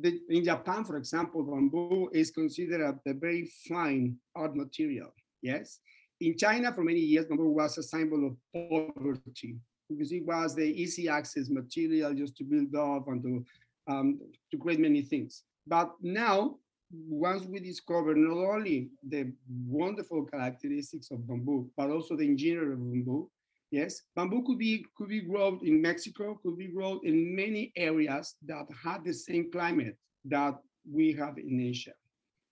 the 0.00 0.20
in 0.28 0.44
Japan, 0.44 0.84
for 0.84 0.96
example, 0.96 1.42
bamboo 1.42 2.10
is 2.12 2.30
considered 2.30 2.80
a, 2.80 3.10
a 3.10 3.14
very 3.14 3.50
fine 3.68 4.16
art 4.34 4.54
material. 4.56 5.14
Yes, 5.40 5.80
in 6.20 6.36
China, 6.36 6.72
for 6.72 6.84
many 6.84 7.00
years, 7.00 7.26
bamboo 7.26 7.50
was 7.50 7.78
a 7.78 7.82
symbol 7.82 8.26
of 8.28 8.36
poverty 8.52 9.56
because 9.88 10.12
it 10.12 10.24
was 10.24 10.54
the 10.54 10.64
easy 10.64 11.08
access 11.08 11.48
material 11.48 12.14
just 12.14 12.36
to 12.36 12.44
build 12.44 12.74
up 12.74 13.08
and 13.08 13.22
to, 13.22 13.44
um, 13.92 14.20
to 14.50 14.56
create 14.56 14.80
many 14.80 15.02
things. 15.02 15.42
But 15.66 15.92
now, 16.00 16.58
once 16.92 17.44
we 17.46 17.60
discover 17.60 18.14
not 18.14 18.36
only 18.36 18.90
the 19.08 19.32
wonderful 19.66 20.24
characteristics 20.26 21.10
of 21.10 21.26
bamboo, 21.26 21.70
but 21.76 21.90
also 21.90 22.16
the 22.16 22.24
engineering 22.24 22.72
of 22.72 22.78
bamboo, 22.78 23.30
yes, 23.70 24.02
bamboo 24.14 24.44
could 24.46 24.58
be 24.58 24.84
could 24.96 25.08
be 25.08 25.20
grown 25.20 25.58
in 25.62 25.80
Mexico, 25.80 26.38
could 26.42 26.58
be 26.58 26.68
grown 26.68 27.00
in 27.04 27.34
many 27.34 27.72
areas 27.76 28.34
that 28.46 28.66
have 28.84 29.04
the 29.04 29.12
same 29.12 29.50
climate 29.50 29.96
that 30.24 30.58
we 30.90 31.12
have 31.12 31.38
in 31.38 31.60
Asia. 31.60 31.92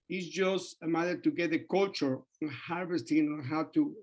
It's 0.08 0.26
just 0.26 0.76
a 0.82 0.88
matter 0.88 1.16
to 1.16 1.30
get 1.30 1.50
the 1.50 1.60
culture 1.70 2.18
harvesting 2.66 3.18
and 3.18 3.44
how 3.44 3.64
to 3.74 3.94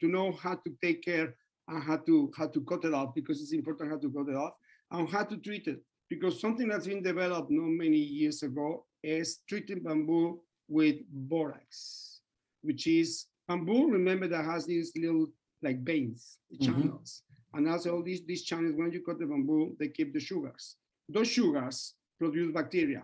to 0.00 0.08
know 0.08 0.32
how 0.32 0.56
to 0.56 0.70
take 0.82 1.02
care 1.04 1.34
and 1.68 1.82
how 1.82 1.96
to 1.98 2.32
how 2.36 2.48
to 2.48 2.60
cut 2.62 2.84
it 2.84 2.92
off 2.92 3.14
because 3.14 3.40
it's 3.40 3.52
important 3.52 3.90
how 3.90 3.98
to 3.98 4.10
cut 4.10 4.28
it 4.28 4.36
off 4.36 4.54
and 4.90 5.08
how 5.08 5.24
to 5.24 5.36
treat 5.38 5.66
it 5.66 5.80
because 6.10 6.40
something 6.40 6.68
that's 6.68 6.86
been 6.86 7.02
developed 7.02 7.50
not 7.50 7.70
many 7.70 7.96
years 7.96 8.42
ago 8.42 8.84
is 9.04 9.40
treating 9.48 9.82
bamboo 9.82 10.40
with 10.68 10.96
borax, 11.10 12.20
which 12.62 12.86
is 12.86 13.26
bamboo. 13.46 13.90
Remember 13.90 14.26
that 14.28 14.44
has 14.44 14.66
these 14.66 14.92
little 14.96 15.26
like 15.62 15.84
veins, 15.84 16.38
mm-hmm. 16.52 16.64
channels, 16.64 17.22
mm-hmm. 17.22 17.58
and 17.58 17.68
also 17.70 17.96
all 17.96 18.02
these 18.02 18.24
these 18.26 18.44
channels. 18.44 18.74
When 18.74 18.92
you 18.92 19.02
cut 19.02 19.18
the 19.18 19.26
bamboo, 19.26 19.76
they 19.78 19.88
keep 19.88 20.12
the 20.12 20.20
sugars. 20.20 20.76
Those 21.08 21.28
sugars 21.28 21.94
produce 22.18 22.52
bacteria, 22.52 23.02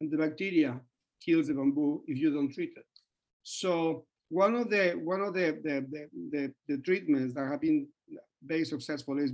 and 0.00 0.10
the 0.10 0.16
bacteria 0.16 0.80
kills 1.24 1.48
the 1.48 1.54
bamboo 1.54 2.02
if 2.06 2.18
you 2.18 2.32
don't 2.32 2.52
treat 2.52 2.72
it. 2.76 2.86
So 3.42 4.06
one 4.28 4.54
of 4.54 4.70
the 4.70 4.92
one 4.92 5.20
of 5.20 5.34
the 5.34 5.58
the, 5.62 5.86
the, 5.90 6.08
the, 6.32 6.54
the 6.68 6.78
treatments 6.82 7.34
that 7.34 7.46
have 7.46 7.60
been 7.60 7.86
very 8.42 8.64
successful 8.64 9.18
is 9.18 9.32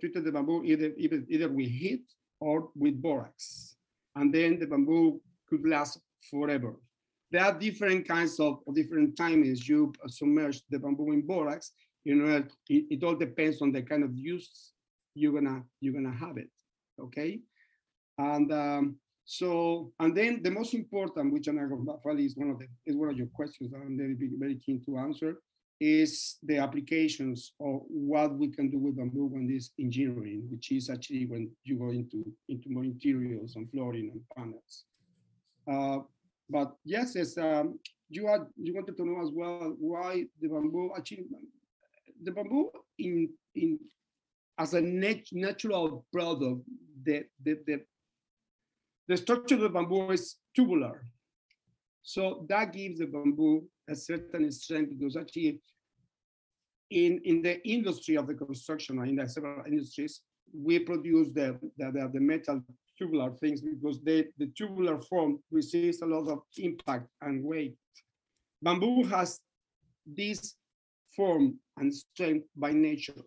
treated 0.00 0.24
the 0.24 0.32
bamboo 0.32 0.64
either, 0.64 0.92
either 0.96 1.24
either 1.28 1.48
with 1.48 1.68
heat 1.68 2.04
or 2.40 2.70
with 2.76 3.00
borax, 3.00 3.76
and 4.16 4.32
then 4.34 4.58
the 4.58 4.66
bamboo 4.66 5.20
could 5.48 5.66
last 5.66 6.00
forever. 6.30 6.76
There 7.30 7.44
are 7.44 7.58
different 7.58 8.08
kinds 8.08 8.40
of 8.40 8.60
different 8.74 9.16
timings 9.16 9.68
you 9.68 9.92
submerge 10.06 10.62
the 10.70 10.78
bamboo 10.78 11.12
in 11.12 11.26
borax. 11.26 11.72
You 12.04 12.14
know, 12.14 12.36
it, 12.36 12.52
it 12.68 13.04
all 13.04 13.16
depends 13.16 13.60
on 13.60 13.72
the 13.72 13.82
kind 13.82 14.02
of 14.02 14.16
use 14.16 14.72
you're 15.14 15.32
gonna 15.32 15.62
you're 15.80 15.94
gonna 15.94 16.14
have 16.14 16.38
it. 16.38 16.48
Okay, 17.00 17.40
and 18.18 18.52
um, 18.52 18.96
so, 19.24 19.92
and 20.00 20.16
then 20.16 20.42
the 20.42 20.50
most 20.50 20.72
important, 20.74 21.32
which 21.32 21.48
I 21.48 21.52
probably 22.02 22.24
is 22.24 22.36
one 22.36 22.50
of 22.50 22.58
the 22.58 22.66
is 22.86 22.96
one 22.96 23.10
of 23.10 23.18
your 23.18 23.26
questions 23.28 23.70
that 23.72 23.78
I'm 23.78 23.96
very 23.96 24.16
very 24.38 24.56
keen 24.56 24.82
to 24.86 24.98
answer, 24.98 25.36
is 25.80 26.38
the 26.42 26.58
applications 26.58 27.52
of 27.60 27.82
what 27.88 28.36
we 28.38 28.48
can 28.48 28.70
do 28.70 28.78
with 28.78 28.96
bamboo 28.96 29.26
when 29.26 29.46
this 29.46 29.70
engineering, 29.78 30.48
which 30.50 30.72
is 30.72 30.88
actually 30.88 31.26
when 31.26 31.50
you 31.64 31.78
go 31.78 31.90
into 31.90 32.24
into 32.48 32.70
more 32.70 32.84
interiors 32.84 33.54
and 33.56 33.70
flooring 33.70 34.10
and 34.12 34.22
panels. 34.36 34.84
Uh, 35.70 35.98
but 36.48 36.74
yes, 36.84 37.16
it's, 37.16 37.36
um, 37.36 37.78
you 38.08 38.22
you 38.56 38.74
wanted 38.74 38.96
to 38.96 39.04
know 39.04 39.20
as 39.20 39.30
well 39.32 39.74
why 39.78 40.24
the 40.40 40.48
bamboo 40.48 40.90
actually 40.96 41.26
the 42.22 42.32
bamboo 42.32 42.70
in 42.98 43.28
in 43.54 43.78
as 44.58 44.72
a 44.74 44.80
nat 44.80 45.22
natural 45.32 46.06
product 46.10 46.62
the, 47.04 47.24
the 47.44 47.58
the 47.66 47.80
the 49.08 49.16
structure 49.16 49.56
of 49.56 49.60
the 49.60 49.68
bamboo 49.68 50.10
is 50.10 50.36
tubular. 50.54 51.04
So 52.02 52.46
that 52.48 52.72
gives 52.72 52.98
the 52.98 53.06
bamboo 53.06 53.68
a 53.88 53.94
certain 53.94 54.50
strength 54.52 54.98
because 54.98 55.16
actually 55.16 55.60
in, 56.90 57.20
in 57.24 57.42
the 57.42 57.66
industry 57.68 58.16
of 58.16 58.26
the 58.26 58.34
construction, 58.34 58.98
in 59.06 59.16
the 59.16 59.28
several 59.28 59.64
industries, 59.66 60.22
we 60.54 60.78
produce 60.78 61.32
the, 61.32 61.58
the, 61.76 62.10
the 62.12 62.20
metal 62.20 62.62
tubular 62.98 63.30
things 63.32 63.60
because 63.60 64.00
they, 64.02 64.26
the 64.38 64.46
tubular 64.56 64.98
form 65.00 65.38
receives 65.50 66.02
a 66.02 66.06
lot 66.06 66.28
of 66.28 66.40
impact 66.56 67.06
and 67.22 67.44
weight. 67.44 67.76
Bamboo 68.62 69.04
has 69.04 69.40
this 70.06 70.56
form 71.14 71.58
and 71.76 71.94
strength 71.94 72.46
by 72.56 72.72
nature. 72.72 73.22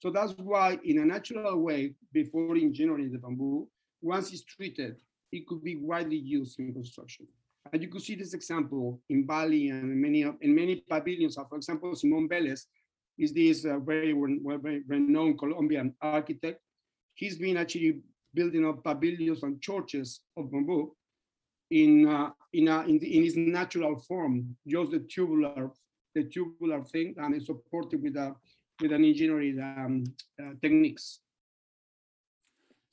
So 0.00 0.10
that's 0.10 0.32
why 0.32 0.78
in 0.84 0.98
a 0.98 1.04
natural 1.04 1.58
way, 1.58 1.94
before 2.12 2.56
engineering 2.56 3.10
the 3.10 3.18
bamboo, 3.18 3.68
once 4.02 4.32
it's 4.32 4.44
treated, 4.44 4.96
it 5.32 5.46
could 5.46 5.64
be 5.64 5.76
widely 5.76 6.16
used 6.16 6.58
in 6.60 6.72
construction. 6.72 7.26
And 7.72 7.82
you 7.82 7.88
could 7.88 8.02
see 8.02 8.14
this 8.14 8.34
example 8.34 9.00
in 9.08 9.26
Bali 9.26 9.70
and 9.70 9.90
in 9.90 10.00
many 10.00 10.22
in 10.22 10.54
many 10.54 10.84
pavilions. 10.88 11.36
For 11.48 11.56
example, 11.56 11.94
Simon 11.96 12.28
Velez 12.28 12.66
is 13.18 13.32
this 13.32 13.64
uh, 13.64 13.78
very, 13.78 14.12
very 14.12 14.82
renowned 14.86 15.38
Colombian 15.38 15.94
architect. 16.00 16.60
He's 17.14 17.38
been 17.38 17.56
actually 17.56 18.00
building 18.36 18.64
up 18.68 18.84
pavilions 18.84 19.42
and 19.42 19.60
churches 19.60 20.20
of 20.36 20.52
bamboo 20.52 20.94
in 21.70 22.06
uh, 22.06 22.30
in, 22.52 22.68
a, 22.68 22.82
in, 22.82 22.98
the, 22.98 23.16
in 23.16 23.24
its 23.24 23.36
natural 23.36 23.98
form, 23.98 24.56
just 24.66 24.92
the 24.92 25.00
tubular 25.00 25.70
the 26.14 26.24
tubular 26.24 26.82
thing, 26.84 27.14
and 27.18 27.34
it's 27.34 27.46
supported 27.46 28.02
with 28.02 28.16
a 28.16 28.34
with 28.80 28.92
an 28.92 29.04
engineering 29.04 29.58
um, 29.60 30.04
uh, 30.40 30.52
techniques. 30.62 31.20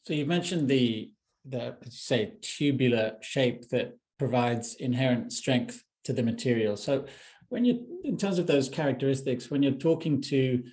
So 0.05 0.13
you 0.13 0.25
mentioned 0.25 0.67
the 0.67 1.11
the 1.45 1.75
say 1.89 2.33
tubular 2.41 3.17
shape 3.21 3.69
that 3.69 3.97
provides 4.17 4.75
inherent 4.75 5.33
strength 5.33 5.83
to 6.05 6.13
the 6.13 6.23
material. 6.23 6.75
So 6.77 7.05
when 7.49 7.65
you 7.65 7.73
in 8.03 8.17
terms 8.17 8.39
of 8.39 8.47
those 8.47 8.69
characteristics, 8.69 9.51
when 9.51 9.61
you're 9.63 9.73
talking 9.89 10.21
to 10.21 10.63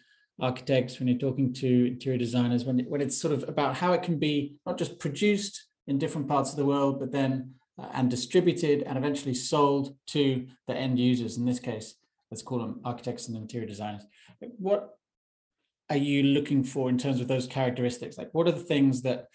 architects, 0.41 0.99
when 0.99 1.09
you're 1.09 1.19
talking 1.19 1.53
to 1.55 1.87
interior 1.87 2.19
designers, 2.19 2.65
when 2.65 2.81
when 2.81 3.01
it's 3.01 3.21
sort 3.21 3.35
of 3.35 3.49
about 3.49 3.77
how 3.77 3.93
it 3.93 4.03
can 4.03 4.19
be 4.19 4.57
not 4.67 4.79
just 4.79 4.99
produced 4.99 5.67
in 5.87 5.99
different 5.99 6.29
parts 6.29 6.51
of 6.51 6.57
the 6.57 6.65
world, 6.65 7.01
but 7.01 7.13
then 7.13 7.55
uh, 7.79 7.89
and 7.95 8.11
distributed 8.11 8.83
and 8.83 8.99
eventually 8.99 9.35
sold 9.35 9.97
to 10.09 10.47
the 10.67 10.75
end 10.75 10.99
users. 10.99 11.37
In 11.37 11.45
this 11.45 11.61
case, 11.61 11.95
let's 12.31 12.43
call 12.43 12.59
them 12.59 12.81
architects 12.85 13.29
and 13.29 13.37
interior 13.37 13.67
designers. 13.67 14.05
What 14.59 14.91
are 15.89 15.97
you 15.97 16.23
looking 16.23 16.63
for 16.63 16.89
in 16.89 16.99
terms 16.99 17.21
of 17.21 17.29
those 17.29 17.47
characteristics? 17.47 18.17
Like, 18.17 18.31
what 18.33 18.47
are 18.47 18.53
the 18.53 18.61
things 18.61 19.03
that 19.03 19.27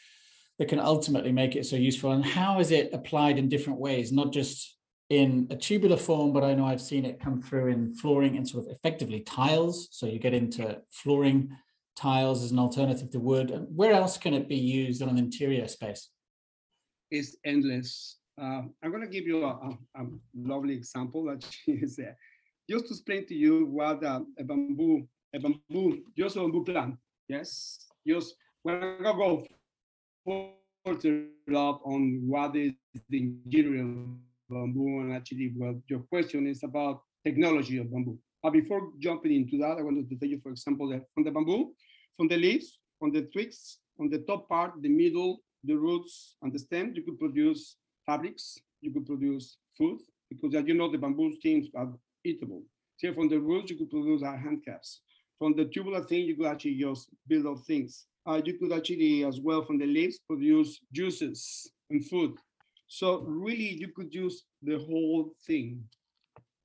that 0.57 0.69
can 0.69 0.79
ultimately 0.79 1.31
make 1.31 1.55
it 1.55 1.65
so 1.65 1.75
useful 1.75 2.11
and 2.11 2.25
how 2.25 2.59
is 2.59 2.71
it 2.71 2.93
applied 2.93 3.37
in 3.37 3.49
different 3.49 3.77
ways 3.79 4.13
not 4.13 4.31
just 4.31 4.74
in 5.09 5.47
a 5.51 5.55
tubular 5.55 5.97
form 5.97 6.33
but 6.33 6.43
i 6.43 6.53
know 6.53 6.65
i've 6.65 6.81
seen 6.81 7.05
it 7.05 7.19
come 7.19 7.41
through 7.41 7.67
in 7.67 7.93
flooring 7.93 8.37
and 8.37 8.47
sort 8.47 8.65
of 8.65 8.71
effectively 8.71 9.19
tiles. 9.21 9.87
So 9.91 10.05
you 10.05 10.19
get 10.19 10.33
into 10.33 10.81
flooring 10.91 11.55
tiles 11.95 12.43
as 12.43 12.51
an 12.51 12.59
alternative 12.59 13.09
to 13.11 13.19
wood. 13.19 13.51
And 13.51 13.67
where 13.75 13.93
else 13.93 14.17
can 14.17 14.33
it 14.33 14.49
be 14.49 14.57
used 14.57 15.01
in 15.01 15.09
an 15.09 15.17
interior 15.17 15.67
space? 15.67 16.09
It's 17.11 17.37
endless. 17.45 18.17
Uh, 18.37 18.63
i'm 18.83 18.91
going 18.91 19.01
to 19.01 19.07
give 19.07 19.25
you 19.25 19.45
a, 19.45 19.47
a, 19.47 20.01
a, 20.01 20.05
lovely 20.35 20.73
example 20.73 21.23
that 21.23 21.47
is 21.67 21.95
there. 21.95 22.17
Just 22.69 22.87
to 22.87 22.91
explain 22.91 23.25
to 23.27 23.33
you 23.33 23.65
what 23.67 24.03
uh, 24.03 24.21
a 24.37 24.43
bamboo 24.43 25.07
a 25.33 25.39
bamboo 25.39 26.03
just 26.17 26.35
a 26.35 26.39
bamboo 26.41 26.65
plant. 26.65 26.95
Yes 27.29 27.85
just 28.05 28.35
when 28.63 28.83
i 28.83 29.13
go 29.13 29.47
further 30.83 31.27
up 31.55 31.81
on 31.85 32.21
what 32.27 32.55
is 32.55 32.73
the 33.09 33.19
engineering 33.45 34.19
bamboo. 34.49 35.01
And 35.01 35.13
actually, 35.13 35.53
well, 35.55 35.81
your 35.87 35.99
question 35.99 36.47
is 36.47 36.63
about 36.63 37.01
technology 37.25 37.77
of 37.77 37.91
bamboo. 37.91 38.17
But 38.43 38.53
before 38.53 38.91
jumping 38.99 39.33
into 39.33 39.57
that, 39.57 39.77
I 39.77 39.81
wanted 39.81 40.09
to 40.09 40.15
tell 40.17 40.29
you, 40.29 40.39
for 40.41 40.51
example, 40.51 40.89
that 40.89 41.03
from 41.13 41.23
the 41.23 41.31
bamboo, 41.31 41.73
from 42.17 42.27
the 42.27 42.37
leaves, 42.37 42.79
from 42.99 43.11
the 43.11 43.23
twigs, 43.23 43.79
on 43.99 44.09
the 44.09 44.19
top 44.19 44.47
part, 44.47 44.73
the 44.81 44.89
middle, 44.89 45.39
the 45.63 45.75
roots, 45.75 46.35
and 46.41 46.53
the 46.53 46.59
stem, 46.59 46.93
you 46.95 47.01
could 47.01 47.19
produce 47.19 47.77
fabrics, 48.05 48.57
you 48.81 48.91
could 48.91 49.05
produce 49.05 49.57
food, 49.77 49.99
because 50.29 50.53
as 50.53 50.67
you 50.67 50.75
know, 50.75 50.91
the 50.91 50.97
bamboo 50.97 51.33
stems 51.39 51.67
are 51.75 51.91
eatable. 52.23 52.61
So 52.97 53.13
from 53.13 53.29
the 53.29 53.39
roots, 53.39 53.71
you 53.71 53.77
could 53.77 53.89
produce 53.89 54.21
our 54.21 54.37
handcuffs. 54.37 55.01
From 55.39 55.55
the 55.55 55.65
tubular 55.65 56.03
thing, 56.03 56.25
you 56.25 56.35
could 56.35 56.45
actually 56.45 56.75
just 56.75 57.09
build 57.27 57.45
up 57.45 57.65
things. 57.65 58.05
Uh, 58.27 58.41
you 58.43 58.57
could 58.57 58.71
actually, 58.71 59.25
as 59.25 59.39
well, 59.39 59.65
from 59.65 59.77
the 59.77 59.85
leaves, 59.85 60.19
produce 60.27 60.79
juices 60.93 61.69
and 61.89 62.05
food. 62.07 62.37
So 62.95 63.19
really, 63.27 63.73
you 63.75 63.89
could 63.89 64.15
use 64.15 64.45
the 64.63 64.77
whole 64.77 65.33
thing 65.45 65.83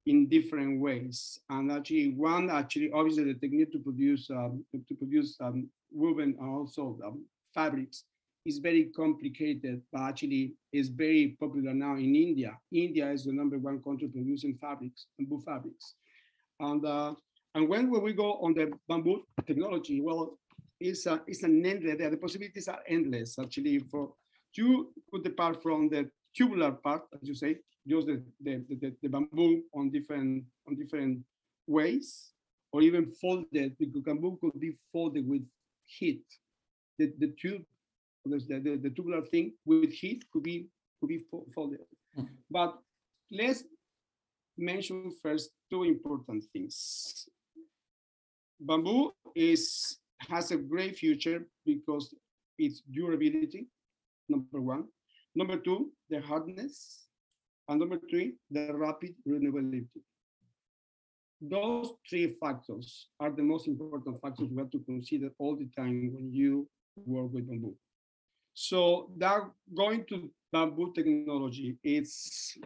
in 0.06 0.28
different 0.28 0.80
ways. 0.80 1.40
And 1.50 1.72
actually, 1.72 2.14
one 2.14 2.48
actually, 2.50 2.92
obviously, 2.92 3.24
the 3.24 3.34
technique 3.34 3.72
to 3.72 3.80
produce 3.80 4.30
um, 4.30 4.64
to 4.72 4.94
produce 4.94 5.36
um, 5.40 5.68
woven 5.90 6.36
and 6.38 6.48
also 6.48 6.96
um, 7.04 7.24
fabrics 7.52 8.04
is 8.46 8.58
very 8.58 8.84
complicated, 8.94 9.82
but 9.92 10.02
actually 10.02 10.54
is 10.72 10.88
very 10.88 11.36
popular 11.40 11.74
now 11.74 11.96
in 11.96 12.14
India. 12.14 12.56
India 12.70 13.10
is 13.10 13.24
the 13.24 13.32
number 13.32 13.58
one 13.58 13.82
country 13.82 14.06
producing 14.06 14.54
fabrics, 14.54 15.06
bamboo 15.18 15.42
fabrics. 15.44 15.94
And 16.60 16.86
uh, 16.86 17.14
and 17.56 17.68
when 17.68 17.90
will 17.90 18.02
we 18.02 18.12
go 18.12 18.34
on 18.34 18.54
the 18.54 18.70
bamboo 18.88 19.24
technology? 19.48 20.00
Well, 20.00 20.38
it's 20.78 21.06
a, 21.06 21.22
it's 21.26 21.42
an 21.42 21.66
endless. 21.66 21.98
The 21.98 22.16
possibilities 22.16 22.68
are 22.68 22.82
endless. 22.86 23.36
Actually, 23.36 23.80
for 23.80 24.12
you 24.54 24.92
could 25.10 25.24
depart 25.24 25.62
from 25.62 25.88
the 25.88 26.08
tubular 26.36 26.72
part, 26.72 27.02
as 27.20 27.28
you 27.28 27.34
say, 27.34 27.58
use 27.84 28.06
the, 28.06 28.22
the, 28.40 28.64
the, 28.68 28.94
the 29.02 29.08
bamboo 29.08 29.62
on 29.74 29.90
different 29.90 30.44
on 30.66 30.76
different 30.76 31.24
ways, 31.66 32.32
or 32.72 32.82
even 32.82 33.06
folded 33.06 33.76
because 33.78 34.02
bamboo 34.02 34.38
could 34.40 34.58
be 34.60 34.72
folded 34.92 35.26
with 35.26 35.46
heat. 35.84 36.24
The, 36.98 37.12
the 37.18 37.28
tube, 37.28 37.62
the, 38.26 38.38
the, 38.38 38.76
the 38.76 38.90
tubular 38.90 39.22
thing 39.22 39.54
with 39.64 39.92
heat 39.92 40.24
could 40.32 40.42
be 40.42 40.68
could 41.00 41.08
be 41.08 41.24
folded. 41.54 41.80
Mm. 42.18 42.28
But 42.50 42.78
let's 43.30 43.64
mention 44.58 45.12
first 45.22 45.50
two 45.70 45.84
important 45.84 46.44
things. 46.52 47.28
Bamboo 48.60 49.12
is 49.34 49.98
has 50.28 50.50
a 50.50 50.56
great 50.56 50.98
future 50.98 51.46
because 51.64 52.14
its 52.58 52.82
durability, 52.92 53.66
number 54.28 54.60
one. 54.60 54.84
Number 55.34 55.56
two, 55.56 55.92
the 56.08 56.20
hardness. 56.20 57.06
And 57.68 57.78
number 57.78 57.98
three, 58.10 58.34
the 58.50 58.72
rapid 58.74 59.14
renewability. 59.28 59.86
Those 61.40 61.94
three 62.08 62.36
factors 62.40 63.08
are 63.18 63.30
the 63.30 63.42
most 63.42 63.66
important 63.68 64.20
factors 64.20 64.48
we 64.50 64.58
have 64.58 64.70
to 64.70 64.80
consider 64.80 65.30
all 65.38 65.56
the 65.56 65.68
time 65.76 66.12
when 66.12 66.32
you 66.32 66.68
work 67.06 67.32
with 67.32 67.48
bamboo. 67.48 67.74
So 68.52 69.10
that 69.18 69.42
going 69.74 70.04
to 70.10 70.30
bamboo 70.52 70.92
technology, 70.92 71.76
it's 71.82 72.58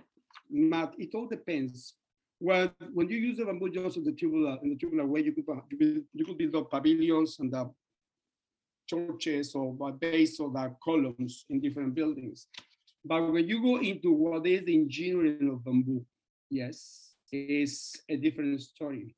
not, 0.51 0.95
it 0.99 1.15
all 1.15 1.29
depends. 1.29 1.95
Well, 2.41 2.73
when 2.93 3.09
you 3.09 3.19
use 3.19 3.39
the 3.39 3.45
bamboo 3.45 3.71
just 3.71 3.97
in 3.97 4.05
the 4.05 4.13
tubular 4.13 4.59
in 4.63 4.71
the 4.71 4.77
tubular 4.77 5.07
way, 5.07 5.21
you 5.23 5.33
could 5.33 5.45
you 5.71 6.25
could, 6.25 6.39
build 6.39 6.57
up 6.57 6.71
pavilions 6.71 7.39
and 7.39 7.53
the 7.53 7.71
churches 8.87 9.55
or 9.55 9.73
by 9.73 9.91
base 9.91 10.41
or 10.41 10.53
columns 10.83 11.45
in 11.51 11.61
different 11.61 11.95
buildings. 11.95 12.49
But 13.05 13.33
when 13.33 13.47
you 13.49 13.63
go 13.63 13.77
into 13.77 14.13
what 14.13 14.47
is 14.47 14.65
the 14.65 14.75
engineering 14.75 15.51
of 15.51 15.65
bamboo, 15.65 16.05
yes, 16.51 17.15
is 17.33 17.95
a 18.09 18.17
different 18.17 18.63
story. 18.63 19.15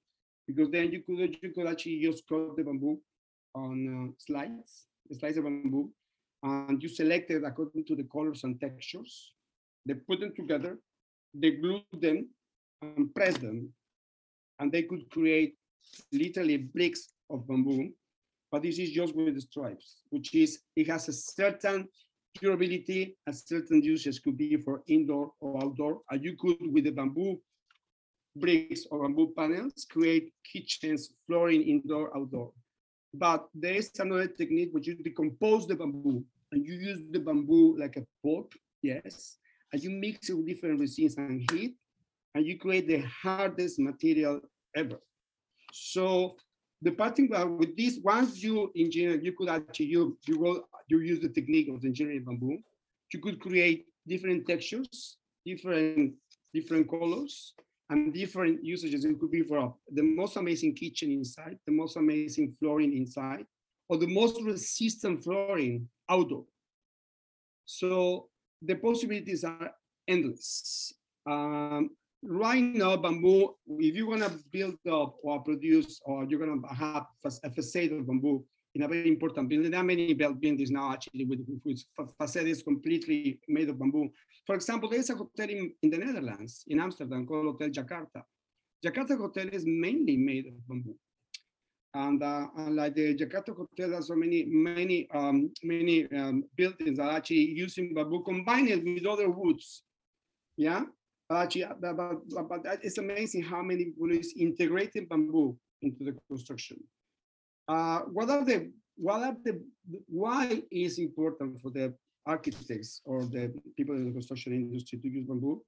Because 0.46 0.70
then 0.70 0.92
you 0.92 1.02
could 1.02 1.36
you 1.42 1.52
could 1.52 1.66
actually 1.66 2.00
just 2.00 2.26
cut 2.28 2.56
the 2.56 2.62
bamboo 2.62 2.98
on 3.54 3.76
uh, 3.88 4.12
slides, 4.18 4.86
slides 5.18 5.38
of 5.38 5.44
bamboo, 5.44 5.90
and 6.42 6.82
you 6.82 6.88
select 6.88 7.30
it 7.30 7.42
according 7.44 7.84
to 7.84 7.96
the 7.96 8.04
colors 8.04 8.44
and 8.44 8.60
textures. 8.60 9.32
They 9.84 9.94
put 9.94 10.20
them 10.20 10.32
together, 10.34 10.78
they 11.34 11.52
glue 11.52 11.82
them 11.92 12.28
and 12.82 13.14
press 13.14 13.36
them, 13.38 13.72
and 14.58 14.70
they 14.70 14.82
could 14.82 15.08
create 15.10 15.54
literally 16.12 16.56
bricks 16.56 17.08
of 17.30 17.46
bamboo. 17.46 17.92
But 18.50 18.62
this 18.62 18.78
is 18.78 18.90
just 18.90 19.14
with 19.14 19.34
the 19.34 19.40
stripes, 19.40 20.02
which 20.10 20.34
is 20.34 20.60
it 20.76 20.88
has 20.88 21.08
a 21.08 21.12
certain 21.12 21.88
durability 22.40 23.16
and 23.26 23.36
certain 23.36 23.82
uses 23.82 24.18
could 24.18 24.36
be 24.36 24.56
for 24.56 24.82
indoor 24.86 25.32
or 25.40 25.62
outdoor. 25.64 26.02
And 26.10 26.22
you 26.22 26.36
could, 26.36 26.58
with 26.60 26.84
the 26.84 26.90
bamboo 26.90 27.40
bricks 28.36 28.86
or 28.90 29.02
bamboo 29.02 29.32
panels, 29.36 29.86
create 29.90 30.32
kitchens, 30.44 31.10
flooring, 31.26 31.62
indoor, 31.62 32.16
outdoor. 32.16 32.52
But 33.14 33.48
there 33.54 33.74
is 33.74 33.90
another 33.98 34.28
technique 34.28 34.70
which 34.72 34.86
you 34.86 34.94
decompose 34.96 35.66
the 35.66 35.74
bamboo 35.74 36.24
and 36.52 36.64
you 36.64 36.74
use 36.74 37.00
the 37.10 37.18
bamboo 37.18 37.76
like 37.78 37.96
a 37.96 38.06
pot, 38.22 38.52
yes, 38.82 39.38
and 39.72 39.82
you 39.82 39.90
mix 39.90 40.28
it 40.28 40.34
with 40.34 40.46
different 40.46 40.78
resins 40.78 41.16
and 41.16 41.50
heat, 41.50 41.74
and 42.34 42.46
you 42.46 42.58
create 42.58 42.86
the 42.86 43.00
hardest 43.00 43.78
material 43.78 44.40
ever. 44.76 44.98
So 45.72 46.36
the 46.86 46.92
parting 46.92 47.28
with 47.58 47.76
this, 47.76 47.98
once 48.02 48.40
you 48.42 48.70
engineer, 48.76 49.20
you 49.20 49.32
could 49.32 49.48
actually 49.48 49.86
you 49.86 50.16
you 50.28 50.38
will 50.38 50.68
you 50.86 51.00
use 51.00 51.20
the 51.20 51.28
technique 51.28 51.68
of 51.68 51.84
engineering 51.84 52.24
bamboo. 52.24 52.58
You 53.12 53.18
could 53.20 53.40
create 53.40 53.86
different 54.06 54.46
textures, 54.46 55.18
different 55.44 56.14
different 56.54 56.88
colors, 56.88 57.54
and 57.90 58.14
different 58.14 58.64
usages. 58.64 59.04
It 59.04 59.18
could 59.18 59.32
be 59.32 59.42
for 59.42 59.74
the 59.90 60.02
most 60.02 60.36
amazing 60.36 60.74
kitchen 60.76 61.10
inside, 61.10 61.58
the 61.66 61.72
most 61.72 61.96
amazing 61.96 62.54
flooring 62.60 62.96
inside, 62.96 63.46
or 63.88 63.96
the 63.98 64.06
most 64.06 64.40
resistant 64.42 65.24
flooring 65.24 65.88
outdoor. 66.08 66.44
So 67.64 68.28
the 68.62 68.76
possibilities 68.76 69.42
are 69.42 69.72
endless. 70.06 70.92
Um, 71.28 71.90
right 72.26 72.62
now, 72.62 72.96
bamboo, 72.96 73.54
if 73.78 73.94
you're 73.94 74.10
gonna 74.10 74.34
build 74.50 74.78
up 74.90 75.16
or 75.22 75.42
produce, 75.42 76.00
or 76.04 76.24
you're 76.24 76.40
gonna 76.40 76.74
have 76.74 77.06
a 77.24 77.50
facade 77.50 77.92
of 77.92 78.06
bamboo 78.06 78.44
in 78.74 78.82
a 78.82 78.88
very 78.88 79.08
important 79.08 79.48
building, 79.48 79.70
there 79.70 79.80
are 79.80 79.84
many 79.84 80.12
buildings 80.14 80.70
now 80.70 80.92
actually 80.92 81.24
with, 81.24 81.40
with 81.64 81.82
facades 82.18 82.62
completely 82.62 83.40
made 83.48 83.68
of 83.68 83.78
bamboo. 83.78 84.10
For 84.46 84.54
example, 84.54 84.88
there's 84.88 85.10
a 85.10 85.14
hotel 85.14 85.48
in, 85.48 85.72
in 85.82 85.90
the 85.90 85.98
Netherlands, 85.98 86.64
in 86.68 86.80
Amsterdam, 86.80 87.26
called 87.26 87.46
Hotel 87.46 87.68
Jakarta. 87.70 88.22
Jakarta 88.84 89.16
Hotel 89.18 89.48
is 89.52 89.64
mainly 89.66 90.16
made 90.16 90.46
of 90.46 90.68
bamboo. 90.68 90.96
And, 91.94 92.22
uh, 92.22 92.48
and 92.58 92.76
like 92.76 92.94
the 92.94 93.14
Jakarta 93.16 93.56
Hotel, 93.56 93.90
there's 93.90 94.08
so 94.08 94.14
many, 94.14 94.44
many, 94.44 95.08
um, 95.14 95.50
many 95.62 96.06
um, 96.12 96.44
buildings 96.54 96.98
are 96.98 97.10
actually 97.10 97.52
using 97.52 97.94
bamboo 97.94 98.22
combined 98.22 98.68
with 98.84 99.06
other 99.06 99.30
woods. 99.30 99.82
Yeah, 100.58 100.82
but, 101.28 101.52
but, 101.80 102.48
but 102.48 102.78
it's 102.82 102.98
amazing 102.98 103.42
how 103.42 103.62
many 103.62 103.86
people 103.86 104.10
is 104.10 104.34
integrating 104.36 105.06
bamboo 105.06 105.56
into 105.82 106.04
the 106.04 106.14
construction. 106.28 106.78
Uh, 107.68 108.00
what 108.12 108.30
are 108.30 108.44
the 108.44 108.70
what 108.96 109.22
are 109.22 109.36
the 109.44 109.60
why 110.06 110.62
is 110.70 110.98
important 110.98 111.60
for 111.60 111.70
the 111.70 111.92
architects 112.24 113.00
or 113.04 113.24
the 113.24 113.52
people 113.76 113.94
in 113.94 114.06
the 114.06 114.12
construction 114.12 114.52
industry 114.52 114.98
to 114.98 115.08
use 115.08 115.26
bamboo? 115.26 115.62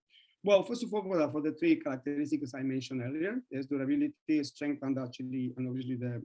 Well, 0.44 0.62
first 0.62 0.84
of 0.84 0.94
all, 0.94 1.02
for 1.02 1.42
the 1.42 1.52
three 1.52 1.76
characteristics 1.76 2.54
I 2.54 2.62
mentioned 2.62 3.02
earlier, 3.02 3.42
there's 3.50 3.66
durability, 3.66 4.44
strength, 4.44 4.82
and 4.82 4.96
actually, 4.98 5.52
and 5.56 5.68
obviously 5.68 5.96
the, 5.96 6.22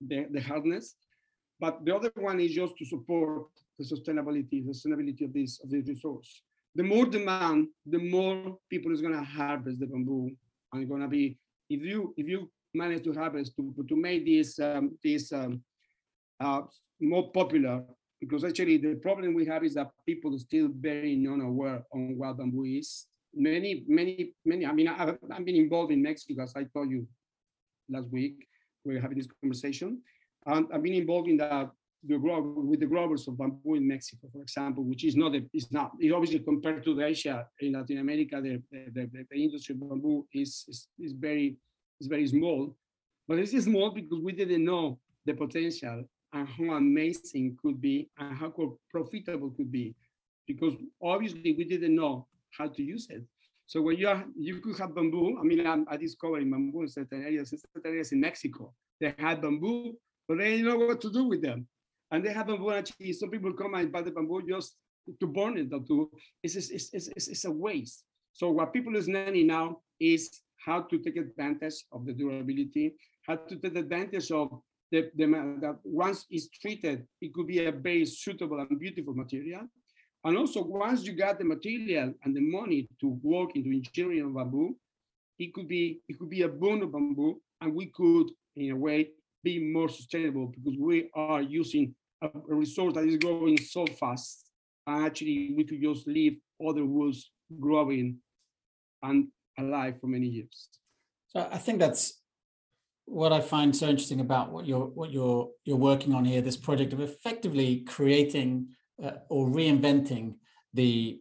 the, 0.00 0.26
the 0.30 0.40
hardness. 0.40 0.94
But 1.60 1.84
the 1.84 1.94
other 1.94 2.10
one 2.16 2.40
is 2.40 2.52
just 2.52 2.76
to 2.78 2.86
support 2.86 3.48
the 3.78 3.84
sustainability, 3.84 4.64
the 4.64 4.72
sustainability 4.72 5.24
of 5.24 5.32
this 5.34 5.60
of 5.62 5.70
this 5.70 5.86
resource. 5.86 6.42
The 6.74 6.82
more 6.82 7.06
demand, 7.06 7.68
the 7.86 7.98
more 7.98 8.58
people 8.68 8.92
is 8.92 9.00
gonna 9.00 9.22
harvest 9.22 9.80
the 9.80 9.86
bamboo, 9.86 10.30
and 10.72 10.88
gonna 10.88 11.08
be 11.08 11.38
if 11.70 11.82
you 11.82 12.14
if 12.16 12.26
you 12.28 12.50
manage 12.74 13.04
to 13.04 13.12
harvest 13.12 13.56
to 13.56 13.74
to 13.88 13.96
make 13.96 14.24
this 14.26 14.58
um, 14.58 14.98
this 15.02 15.32
um, 15.32 15.62
uh, 16.40 16.62
more 17.00 17.30
popular 17.30 17.84
because 18.20 18.44
actually 18.44 18.78
the 18.78 18.94
problem 18.96 19.34
we 19.34 19.44
have 19.44 19.64
is 19.64 19.74
that 19.74 19.90
people 20.06 20.34
are 20.34 20.38
still 20.38 20.68
very 20.80 21.14
non-aware 21.14 21.84
on 21.92 22.16
what 22.16 22.38
bamboo 22.38 22.64
is. 22.64 23.06
Many, 23.34 23.84
many, 23.86 24.32
many. 24.44 24.64
I 24.64 24.72
mean, 24.72 24.88
I've, 24.88 25.18
I've 25.30 25.44
been 25.44 25.56
involved 25.56 25.92
in 25.92 26.00
Mexico, 26.00 26.42
as 26.42 26.54
I 26.56 26.64
told 26.64 26.90
you 26.90 27.06
last 27.90 28.08
week. 28.10 28.46
We 28.84 28.96
are 28.96 29.00
having 29.00 29.18
this 29.18 29.28
conversation, 29.42 30.00
and 30.46 30.66
I've 30.72 30.82
been 30.82 30.94
involved 30.94 31.28
in 31.28 31.38
the 31.38 31.70
the 32.06 32.16
with 32.16 32.80
the 32.80 32.86
growers 32.86 33.26
of 33.28 33.38
bamboo 33.38 33.74
in 33.74 33.86
Mexico, 33.86 34.28
for 34.32 34.42
example, 34.42 34.84
which 34.84 35.04
is 35.04 35.16
not 35.16 35.34
a, 35.34 35.42
it's 35.52 35.72
not 35.72 35.92
it 36.00 36.12
obviously 36.12 36.40
compared 36.40 36.84
to 36.84 37.00
Asia 37.02 37.46
in 37.60 37.72
Latin 37.72 37.98
America, 37.98 38.40
the 38.40 38.62
the, 38.70 39.06
the, 39.12 39.26
the 39.30 39.44
industry 39.44 39.74
of 39.74 39.80
bamboo 39.80 40.26
is, 40.32 40.64
is 40.68 40.88
is 40.98 41.12
very 41.12 41.56
is 42.00 42.06
very 42.06 42.26
small, 42.26 42.76
but 43.28 43.38
it's 43.38 43.64
small 43.64 43.90
because 43.90 44.20
we 44.20 44.32
didn't 44.32 44.64
know 44.64 44.98
the 45.24 45.34
potential 45.34 46.04
and 46.32 46.48
how 46.48 46.74
amazing 46.74 47.56
could 47.62 47.80
be 47.80 48.10
and 48.18 48.36
how 48.36 48.52
profitable 48.90 49.50
could 49.50 49.70
be. 49.70 49.94
Because 50.46 50.74
obviously 51.00 51.54
we 51.54 51.64
didn't 51.64 51.94
know 51.94 52.26
how 52.50 52.66
to 52.66 52.82
use 52.82 53.06
it. 53.08 53.22
So 53.66 53.80
when 53.80 53.96
you 53.96 54.08
are, 54.08 54.24
you 54.38 54.60
could 54.60 54.76
have 54.78 54.94
bamboo. 54.94 55.38
I 55.40 55.42
mean, 55.42 55.66
I'm, 55.66 55.86
I 55.88 55.96
discovered 55.96 56.50
bamboo 56.50 56.82
in 56.82 56.88
certain 56.88 57.22
areas, 57.22 57.52
in 57.52 57.58
certain 57.58 57.90
areas 57.90 58.12
in 58.12 58.20
Mexico. 58.20 58.74
They 59.00 59.14
had 59.18 59.40
bamboo, 59.40 59.94
but 60.28 60.38
they 60.38 60.56
didn't 60.56 60.66
know 60.66 60.86
what 60.86 61.00
to 61.00 61.10
do 61.10 61.24
with 61.24 61.40
them. 61.40 61.66
And 62.14 62.24
they 62.24 62.32
have 62.32 62.46
bamboo. 62.46 62.70
Actually, 62.70 63.12
some 63.12 63.28
people 63.28 63.52
come 63.52 63.74
and 63.74 63.90
buy 63.90 64.00
the 64.00 64.12
bamboo 64.12 64.46
just 64.48 64.76
to 65.18 65.26
burn 65.26 65.58
it. 65.58 65.68
To 65.70 66.08
it's, 66.44 66.54
it's, 66.54 66.70
it's, 66.70 67.08
it's, 67.08 67.26
it's 67.26 67.44
a 67.44 67.50
waste. 67.50 68.04
So 68.32 68.52
what 68.52 68.72
people 68.72 68.94
is 68.94 69.08
learning 69.08 69.48
now 69.48 69.78
is 69.98 70.30
how 70.64 70.82
to 70.82 70.98
take 70.98 71.16
advantage 71.16 71.74
of 71.90 72.06
the 72.06 72.12
durability, 72.12 72.94
how 73.26 73.34
to 73.34 73.56
take 73.56 73.76
advantage 73.76 74.30
of 74.30 74.48
the, 74.92 75.10
the 75.16 75.26
that 75.60 75.78
once 75.82 76.24
it's 76.30 76.48
treated, 76.50 77.04
it 77.20 77.34
could 77.34 77.48
be 77.48 77.66
a 77.66 77.72
very 77.72 78.06
suitable 78.06 78.60
and 78.60 78.78
beautiful 78.78 79.14
material. 79.14 79.62
And 80.22 80.38
also, 80.38 80.62
once 80.62 81.02
you 81.04 81.14
got 81.14 81.40
the 81.40 81.44
material 81.44 82.14
and 82.22 82.36
the 82.36 82.40
money 82.40 82.88
to 83.00 83.18
work 83.24 83.56
into 83.56 83.70
engineering 83.70 84.26
of 84.26 84.36
bamboo, 84.36 84.76
it 85.40 85.52
could 85.52 85.66
be 85.66 86.00
it 86.08 86.16
could 86.20 86.30
be 86.30 86.42
a 86.42 86.48
boon 86.48 86.84
of 86.84 86.92
bamboo, 86.92 87.40
and 87.60 87.74
we 87.74 87.86
could, 87.86 88.28
in 88.54 88.70
a 88.70 88.76
way, 88.76 89.10
be 89.42 89.58
more 89.58 89.88
sustainable 89.88 90.46
because 90.46 90.78
we 90.78 91.10
are 91.14 91.42
using 91.42 91.92
a, 92.24 92.54
resource 92.54 92.94
that 92.94 93.04
is 93.04 93.16
growing 93.16 93.58
so 93.58 93.86
fast. 93.86 94.44
And 94.86 95.06
actually, 95.06 95.54
we 95.56 95.64
could 95.64 95.82
just 95.82 96.06
leave 96.06 96.38
other 96.66 96.84
woods 96.84 97.30
growing 97.58 98.18
and 99.02 99.28
alive 99.58 100.00
for 100.00 100.06
many 100.06 100.26
years. 100.26 100.68
So 101.28 101.48
I 101.50 101.58
think 101.58 101.78
that's 101.78 102.20
what 103.06 103.32
I 103.32 103.40
find 103.40 103.74
so 103.74 103.88
interesting 103.88 104.20
about 104.20 104.50
what 104.50 104.66
you're 104.66 104.86
what 104.86 105.10
you're 105.10 105.50
you're 105.64 105.76
working 105.76 106.14
on 106.14 106.24
here. 106.24 106.40
This 106.40 106.56
project 106.56 106.92
of 106.92 107.00
effectively 107.00 107.80
creating 107.80 108.68
uh, 109.02 109.12
or 109.28 109.48
reinventing 109.48 110.34
the 110.72 111.20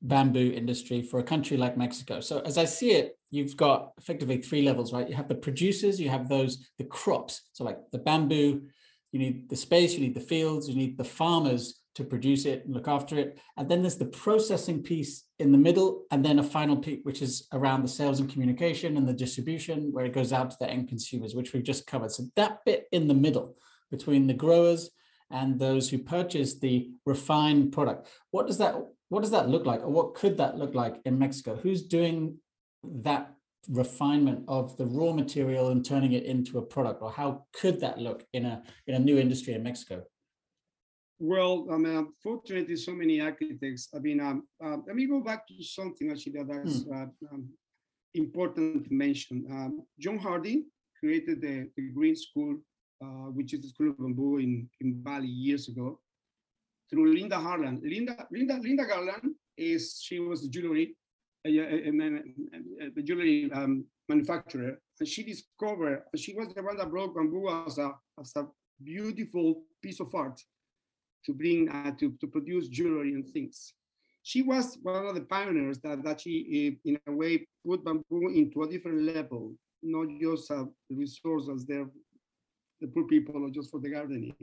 bamboo 0.00 0.52
industry 0.54 1.02
for 1.02 1.18
a 1.18 1.24
country 1.24 1.56
like 1.56 1.76
Mexico. 1.76 2.20
So 2.20 2.40
as 2.40 2.56
I 2.56 2.64
see 2.64 2.92
it, 2.92 3.18
you've 3.30 3.56
got 3.56 3.92
effectively 3.98 4.38
three 4.40 4.62
levels, 4.62 4.92
right? 4.92 5.08
You 5.08 5.16
have 5.16 5.28
the 5.28 5.34
producers, 5.34 6.00
you 6.00 6.08
have 6.08 6.28
those 6.28 6.64
the 6.78 6.84
crops. 6.84 7.42
So 7.52 7.64
like 7.64 7.78
the 7.90 7.98
bamboo, 7.98 8.62
you 9.12 9.18
need 9.18 9.48
the 9.48 9.56
space, 9.56 9.94
you 9.94 10.00
need 10.00 10.14
the 10.14 10.20
fields, 10.20 10.68
you 10.68 10.76
need 10.76 10.98
the 10.98 11.04
farmers 11.04 11.80
to 11.94 12.04
produce 12.04 12.44
it 12.44 12.64
and 12.64 12.74
look 12.74 12.86
after 12.86 13.18
it. 13.18 13.38
And 13.56 13.68
then 13.68 13.82
there's 13.82 13.96
the 13.96 14.06
processing 14.06 14.82
piece 14.82 15.24
in 15.38 15.50
the 15.50 15.58
middle, 15.58 16.04
and 16.10 16.24
then 16.24 16.38
a 16.38 16.42
final 16.44 16.76
piece, 16.76 17.00
which 17.02 17.22
is 17.22 17.48
around 17.52 17.82
the 17.82 17.88
sales 17.88 18.20
and 18.20 18.30
communication 18.30 18.96
and 18.96 19.08
the 19.08 19.12
distribution, 19.12 19.92
where 19.92 20.04
it 20.04 20.12
goes 20.12 20.32
out 20.32 20.50
to 20.50 20.56
the 20.60 20.70
end 20.70 20.88
consumers, 20.88 21.34
which 21.34 21.52
we've 21.52 21.64
just 21.64 21.86
covered. 21.86 22.12
So 22.12 22.24
that 22.36 22.58
bit 22.64 22.86
in 22.92 23.08
the 23.08 23.14
middle 23.14 23.56
between 23.90 24.26
the 24.26 24.34
growers 24.34 24.90
and 25.30 25.58
those 25.58 25.90
who 25.90 25.98
purchase 25.98 26.58
the 26.58 26.90
refined 27.04 27.72
product. 27.72 28.08
What 28.30 28.46
does 28.46 28.58
that 28.58 28.76
what 29.08 29.22
does 29.22 29.30
that 29.30 29.48
look 29.48 29.64
like, 29.64 29.80
or 29.80 29.88
what 29.88 30.14
could 30.14 30.36
that 30.36 30.58
look 30.58 30.74
like 30.74 31.00
in 31.06 31.18
Mexico? 31.18 31.56
Who's 31.56 31.82
doing 31.82 32.36
that 32.84 33.34
refinement 33.68 34.44
of 34.48 34.76
the 34.76 34.86
raw 34.86 35.12
material 35.12 35.68
and 35.68 35.84
turning 35.84 36.12
it 36.12 36.24
into 36.24 36.58
a 36.58 36.62
product, 36.62 37.02
or 37.02 37.10
how 37.10 37.46
could 37.52 37.80
that 37.80 37.98
look 37.98 38.24
in 38.32 38.46
a 38.46 38.62
in 38.86 38.94
a 38.94 38.98
new 38.98 39.18
industry 39.18 39.54
in 39.54 39.62
Mexico? 39.62 40.04
Well, 41.20 41.66
I 41.72 41.76
mean, 41.76 41.96
unfortunately, 41.96 42.76
so 42.76 42.92
many 42.92 43.20
architects. 43.20 43.88
I 43.94 43.98
mean, 43.98 44.20
um, 44.20 44.46
uh, 44.64 44.76
let 44.86 44.94
me 44.94 45.06
go 45.06 45.20
back 45.20 45.48
to 45.48 45.64
something 45.64 46.10
actually 46.10 46.42
that's 46.44 46.84
hmm. 46.84 46.92
uh, 46.92 47.06
um, 47.32 47.48
important 48.14 48.84
to 48.84 48.94
mention. 48.94 49.44
Um, 49.50 49.82
John 49.98 50.18
Hardy 50.18 50.64
created 50.98 51.40
the, 51.40 51.68
the 51.76 51.90
Green 51.90 52.14
School, 52.14 52.58
uh, 53.02 53.30
which 53.34 53.52
is 53.52 53.62
the 53.62 53.68
School 53.68 53.90
of 53.90 53.98
Bamboo 53.98 54.38
in, 54.38 54.68
in 54.80 55.02
Bali 55.02 55.26
years 55.26 55.68
ago, 55.68 55.98
through 56.88 57.14
Linda 57.14 57.38
Harlan. 57.38 57.80
Linda, 57.82 58.26
Linda, 58.30 58.58
Linda 58.60 58.86
Garland 58.86 59.34
is 59.56 60.00
she 60.00 60.20
was 60.20 60.44
a 60.44 60.48
jewelry, 60.48 60.96
a, 61.48 61.88
a, 61.88 62.90
a 62.96 63.02
jewelry 63.02 63.50
um, 63.52 63.84
manufacturer, 64.08 64.78
and 65.00 65.08
she 65.08 65.22
discovered 65.22 66.02
she 66.16 66.34
was 66.34 66.48
the 66.54 66.62
one 66.62 66.76
that 66.76 66.90
brought 66.90 67.14
bamboo 67.14 67.48
as 67.66 67.78
a 67.78 67.92
as 68.20 68.32
a 68.36 68.46
beautiful 68.82 69.62
piece 69.82 70.00
of 70.00 70.14
art 70.14 70.40
to 71.24 71.32
bring 71.32 71.68
uh, 71.68 71.92
to, 71.98 72.14
to 72.20 72.26
produce 72.26 72.68
jewelry 72.68 73.14
and 73.14 73.28
things. 73.28 73.74
She 74.22 74.42
was 74.42 74.78
one 74.82 75.06
of 75.06 75.14
the 75.14 75.22
pioneers 75.22 75.78
that, 75.80 76.02
that 76.04 76.20
she, 76.20 76.78
in 76.84 76.98
a 77.06 77.12
way, 77.12 77.46
put 77.66 77.84
bamboo 77.84 78.28
into 78.34 78.62
a 78.62 78.68
different 78.68 79.02
level, 79.02 79.54
not 79.82 80.08
just 80.20 80.50
a 80.50 80.66
resource 80.90 81.48
as 81.52 81.64
there, 81.64 81.86
the 82.80 82.88
poor 82.88 83.04
people 83.04 83.42
or 83.42 83.50
just 83.50 83.70
for 83.70 83.80
the 83.80 83.90
gardening. 83.90 84.34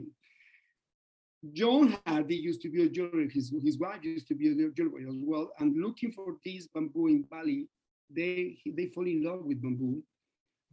John 1.52 1.96
Hardy 2.06 2.36
used 2.36 2.62
to 2.62 2.68
be 2.70 2.82
a 2.82 2.88
jewelry, 2.88 3.28
his, 3.32 3.52
his 3.62 3.78
wife 3.78 4.02
used 4.02 4.28
to 4.28 4.34
be 4.34 4.50
a 4.50 4.70
jewelry 4.70 5.06
as 5.08 5.14
well, 5.22 5.52
and 5.58 5.80
looking 5.80 6.12
for 6.12 6.36
this 6.44 6.66
bamboo 6.66 7.08
in 7.08 7.22
Bali, 7.22 7.68
they, 8.10 8.58
they 8.66 8.86
fall 8.86 9.06
in 9.06 9.22
love 9.22 9.44
with 9.44 9.62
bamboo. 9.62 10.02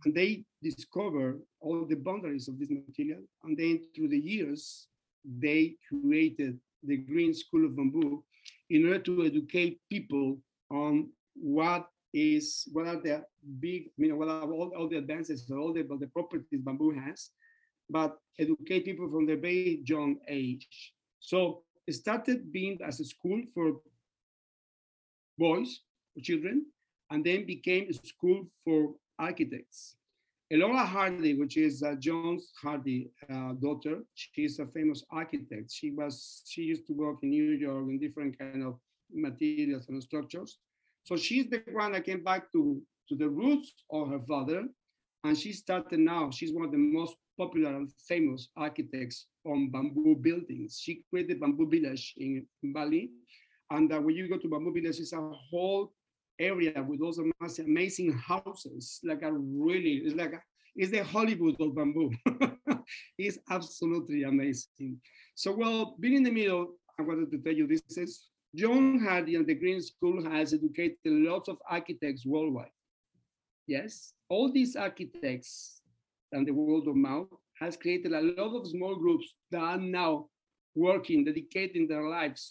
And 0.05 0.13
they 0.13 0.43
discover 0.61 1.39
all 1.61 1.85
the 1.85 1.95
boundaries 1.95 2.47
of 2.47 2.59
this 2.59 2.69
material. 2.69 3.21
And 3.43 3.57
then 3.57 3.81
through 3.95 4.09
the 4.09 4.19
years, 4.19 4.87
they 5.23 5.75
created 5.87 6.59
the 6.83 6.97
Green 6.97 7.33
School 7.33 7.65
of 7.65 7.75
Bamboo 7.75 8.23
in 8.69 8.85
order 8.85 8.99
to 8.99 9.25
educate 9.25 9.79
people 9.89 10.37
on 10.69 11.09
what 11.35 11.87
is 12.13 12.67
what 12.73 12.85
are 12.87 13.01
the 13.01 13.23
big, 13.59 13.89
you 13.97 14.09
know, 14.09 14.15
what 14.15 14.29
are 14.29 14.51
all, 14.51 14.71
all 14.77 14.87
the 14.87 14.97
advances, 14.97 15.49
all 15.49 15.73
the, 15.73 15.87
all 15.89 15.97
the 15.97 16.07
properties 16.07 16.61
bamboo 16.61 16.91
has, 16.91 17.29
but 17.89 18.17
educate 18.39 18.85
people 18.85 19.09
from 19.09 19.25
the 19.25 19.35
very 19.35 19.81
young 19.85 20.17
age. 20.27 20.93
So 21.19 21.63
it 21.87 21.93
started 21.93 22.51
being 22.51 22.79
as 22.85 22.99
a 22.99 23.05
school 23.05 23.41
for 23.53 23.73
boys, 25.37 25.81
for 26.13 26.21
children, 26.21 26.65
and 27.09 27.23
then 27.23 27.45
became 27.45 27.89
a 27.89 27.93
school 27.93 28.45
for 28.63 28.95
architects. 29.19 29.95
Elora 30.51 30.85
Hardy, 30.85 31.33
which 31.33 31.57
is 31.57 31.81
uh, 31.81 31.95
John's 31.99 32.51
Hardy 32.61 33.09
uh, 33.29 33.53
daughter, 33.53 34.03
she's 34.13 34.59
a 34.59 34.67
famous 34.67 35.03
architect. 35.09 35.71
She 35.71 35.91
was 35.91 36.43
she 36.45 36.61
used 36.61 36.85
to 36.87 36.93
work 36.93 37.17
in 37.23 37.29
New 37.29 37.51
York 37.51 37.89
in 37.89 37.99
different 37.99 38.37
kind 38.37 38.63
of 38.63 38.77
materials 39.11 39.89
and 39.89 40.01
structures. 40.03 40.59
So 41.05 41.15
she's 41.15 41.49
the 41.49 41.63
one 41.71 41.93
that 41.93 42.05
came 42.05 42.23
back 42.23 42.51
to 42.51 42.81
to 43.09 43.15
the 43.15 43.29
roots 43.29 43.73
of 43.89 44.09
her 44.09 44.19
father, 44.27 44.67
and 45.23 45.37
she 45.37 45.53
started 45.53 45.99
now. 45.99 46.29
She's 46.31 46.53
one 46.53 46.65
of 46.65 46.71
the 46.71 46.77
most 46.77 47.15
popular 47.37 47.75
and 47.75 47.91
famous 48.07 48.49
architects 48.55 49.27
on 49.45 49.69
bamboo 49.71 50.15
buildings. 50.15 50.79
She 50.81 51.03
created 51.09 51.39
Bamboo 51.39 51.69
Village 51.69 52.13
in, 52.17 52.45
Bali, 52.63 53.11
and 53.71 53.91
uh, 53.91 53.99
when 53.99 54.15
you 54.15 54.29
go 54.29 54.37
to 54.37 54.47
Bamboo 54.47 54.73
Village, 54.73 54.99
it's 54.99 55.13
a 55.13 55.31
whole 55.49 55.93
area 56.39 56.83
with 56.87 56.99
those 56.99 57.19
amazing 57.59 58.13
houses, 58.13 58.99
like 59.03 59.21
a 59.21 59.31
really, 59.31 60.01
it's 60.05 60.15
like 60.15 60.33
a, 60.33 60.41
it's 60.75 60.91
the 60.91 61.03
Hollywood 61.03 61.59
of 61.61 61.75
bamboo. 61.75 62.11
it's 63.17 63.37
absolutely 63.49 64.23
amazing. 64.23 64.99
So, 65.35 65.51
well, 65.51 65.95
being 65.99 66.15
in 66.15 66.23
the 66.23 66.31
middle, 66.31 66.75
I 66.99 67.03
wanted 67.03 67.31
to 67.31 67.37
tell 67.37 67.53
you 67.53 67.67
this 67.67 67.83
is 67.97 68.29
John 68.55 69.05
and 69.07 69.47
the 69.47 69.55
Green 69.55 69.81
School 69.81 70.23
has 70.29 70.53
educated 70.53 70.97
lots 71.05 71.49
of 71.49 71.57
architects 71.69 72.25
worldwide. 72.25 72.69
Yes, 73.67 74.13
all 74.33 74.51
these 74.51 74.75
architects 74.75 75.81
and 76.31 76.47
the 76.47 76.51
world 76.51 76.87
of 76.87 76.95
mouth 76.95 77.27
has 77.61 77.77
created 77.77 78.13
a 78.13 78.21
lot 78.37 78.51
of 78.57 78.67
small 78.67 78.95
groups 78.95 79.27
that 79.51 79.61
are 79.61 79.77
now 79.77 80.25
working, 80.73 81.23
dedicating 81.23 81.87
their 81.87 82.07
lives 82.09 82.43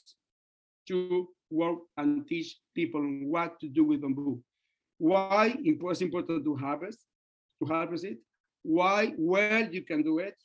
to 0.86 1.28
work 1.50 1.78
and 1.96 2.26
teach 2.28 2.56
people 2.76 3.02
what 3.34 3.58
to 3.60 3.68
do 3.68 3.82
with 3.84 4.00
bamboo. 4.00 4.40
Why 4.98 5.56
it's 5.58 6.00
important 6.00 6.44
to 6.44 6.54
harvest, 6.54 7.00
to 7.60 7.66
harvest 7.74 8.04
it, 8.04 8.18
why, 8.62 9.14
where 9.18 9.68
you 9.68 9.82
can 9.82 10.02
do 10.04 10.20
it, 10.20 10.36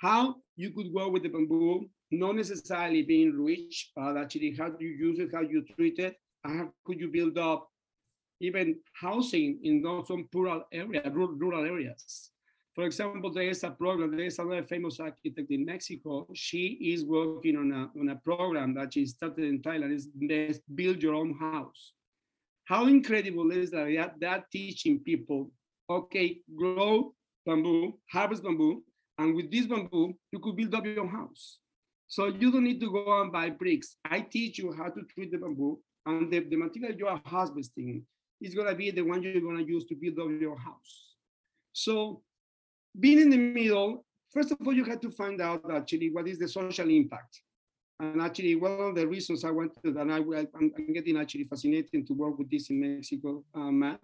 how 0.00 0.36
you 0.54 0.70
could 0.70 0.92
work 0.92 1.10
with 1.10 1.24
the 1.24 1.28
bamboo, 1.28 1.88
not 2.12 2.36
necessarily 2.36 3.02
being 3.02 3.32
rich, 3.32 3.90
but 3.96 4.16
actually 4.16 4.54
how 4.56 4.70
you 4.78 4.90
use 5.06 5.18
it, 5.18 5.30
how 5.34 5.40
you 5.40 5.64
treat 5.74 5.98
it, 5.98 6.14
how 6.44 6.70
could 6.84 7.00
you 7.00 7.08
build 7.08 7.36
up 7.36 7.68
even 8.40 8.76
housing 8.92 9.58
in 9.62 9.82
those 9.82 10.08
some 10.08 10.28
rural 10.32 10.64
area, 10.72 11.02
rural 11.10 11.64
areas. 11.64 12.30
For 12.74 12.84
example, 12.84 13.32
there 13.32 13.48
is 13.48 13.64
a 13.64 13.70
program, 13.70 14.16
there 14.16 14.26
is 14.26 14.38
another 14.38 14.62
famous 14.62 15.00
architect 15.00 15.50
in 15.50 15.64
Mexico. 15.64 16.28
She 16.34 16.78
is 16.80 17.04
working 17.04 17.56
on 17.56 17.72
a, 17.72 18.00
on 18.00 18.08
a 18.10 18.16
program 18.16 18.72
that 18.74 18.94
she 18.94 19.04
started 19.06 19.44
in 19.44 19.60
Thailand, 19.60 19.92
is 19.92 20.60
build 20.72 21.02
your 21.02 21.14
own 21.14 21.36
house. 21.40 21.94
How 22.66 22.86
incredible 22.86 23.50
is 23.50 23.72
that, 23.72 23.92
that, 23.96 24.20
that 24.20 24.50
teaching 24.52 25.00
people, 25.00 25.50
okay, 25.90 26.38
grow 26.54 27.14
bamboo, 27.44 27.98
harvest 28.12 28.44
bamboo, 28.44 28.84
and 29.18 29.34
with 29.34 29.50
this 29.50 29.66
bamboo, 29.66 30.14
you 30.30 30.38
could 30.38 30.54
build 30.54 30.74
up 30.74 30.84
your 30.84 31.00
own 31.00 31.08
house. 31.08 31.58
So 32.06 32.26
you 32.26 32.52
don't 32.52 32.64
need 32.64 32.80
to 32.80 32.92
go 32.92 33.20
and 33.20 33.32
buy 33.32 33.50
bricks. 33.50 33.96
I 34.04 34.20
teach 34.20 34.58
you 34.58 34.72
how 34.72 34.90
to 34.90 35.02
treat 35.12 35.32
the 35.32 35.38
bamboo, 35.38 35.80
and 36.06 36.30
the, 36.30 36.40
the 36.40 36.56
material 36.56 36.96
you 36.96 37.08
are 37.08 37.20
harvesting 37.24 38.04
is 38.40 38.54
gonna 38.54 38.74
be 38.74 38.90
the 38.90 39.02
one 39.02 39.22
you're 39.22 39.40
gonna 39.40 39.62
use 39.62 39.84
to 39.86 39.94
build 39.94 40.18
up 40.18 40.40
your 40.40 40.56
house. 40.56 41.14
So 41.72 42.22
being 42.98 43.20
in 43.20 43.30
the 43.30 43.36
middle, 43.36 44.04
first 44.32 44.50
of 44.52 44.58
all, 44.64 44.72
you 44.72 44.84
have 44.84 45.00
to 45.00 45.10
find 45.10 45.40
out 45.40 45.62
actually 45.70 46.10
what 46.10 46.28
is 46.28 46.38
the 46.38 46.48
social 46.48 46.88
impact. 46.88 47.42
And 48.00 48.22
actually, 48.22 48.54
one 48.54 48.78
of 48.80 48.94
the 48.94 49.06
reasons 49.06 49.44
I 49.44 49.50
wanted, 49.50 49.96
and 49.96 50.12
I, 50.12 50.18
I'm, 50.18 50.72
I'm 50.76 50.92
getting 50.92 51.16
actually 51.16 51.44
fascinated 51.44 52.06
to 52.06 52.14
work 52.14 52.38
with 52.38 52.48
this 52.48 52.70
in 52.70 52.80
Mexico, 52.80 53.44
uh, 53.54 53.72
Matt, 53.72 54.00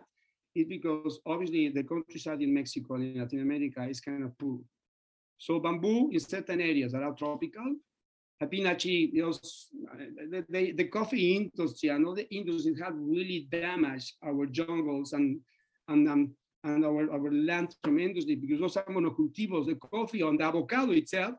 is 0.55 0.67
because 0.67 1.21
obviously 1.25 1.69
the 1.69 1.85
countryside 1.85 2.43
in 2.43 2.53
Mexico 2.53 2.95
and 2.95 3.05
in 3.05 3.21
Latin 3.21 3.41
America 3.41 3.85
is 3.85 4.01
kind 4.01 4.25
of 4.25 4.37
poor. 4.37 4.59
So 5.39 5.61
bamboo 5.61 6.11
in 6.13 6.21
certain 6.21 6.61
areas 6.61 6.93
that 6.93 7.03
are 7.03 7.13
tropical 7.13 7.77
have 8.45 8.51
been 8.51 8.67
actually, 8.67 9.11
know, 9.15 9.33
the, 9.33 10.45
the, 10.49 10.73
the 10.73 10.85
coffee 10.85 11.37
industry 11.37 11.89
and 11.89 12.07
other 12.07 12.25
industries 12.31 12.81
have 12.81 12.95
really 12.97 13.49
damaged 13.51 14.15
our 14.25 14.47
jungles 14.47 15.13
and 15.13 15.41
and 15.89 16.09
um, 16.09 16.35
and 16.63 16.85
our, 16.85 17.11
our 17.13 17.33
land 17.33 17.75
tremendously 17.83 18.37
because 18.37 18.61
those 18.61 18.77
are 18.77 18.85
monocultivos, 18.85 19.67
the 19.67 19.75
coffee 19.75 20.23
on 20.23 20.39
the 20.39 20.45
avocado 20.45 20.93
itself, 20.93 21.35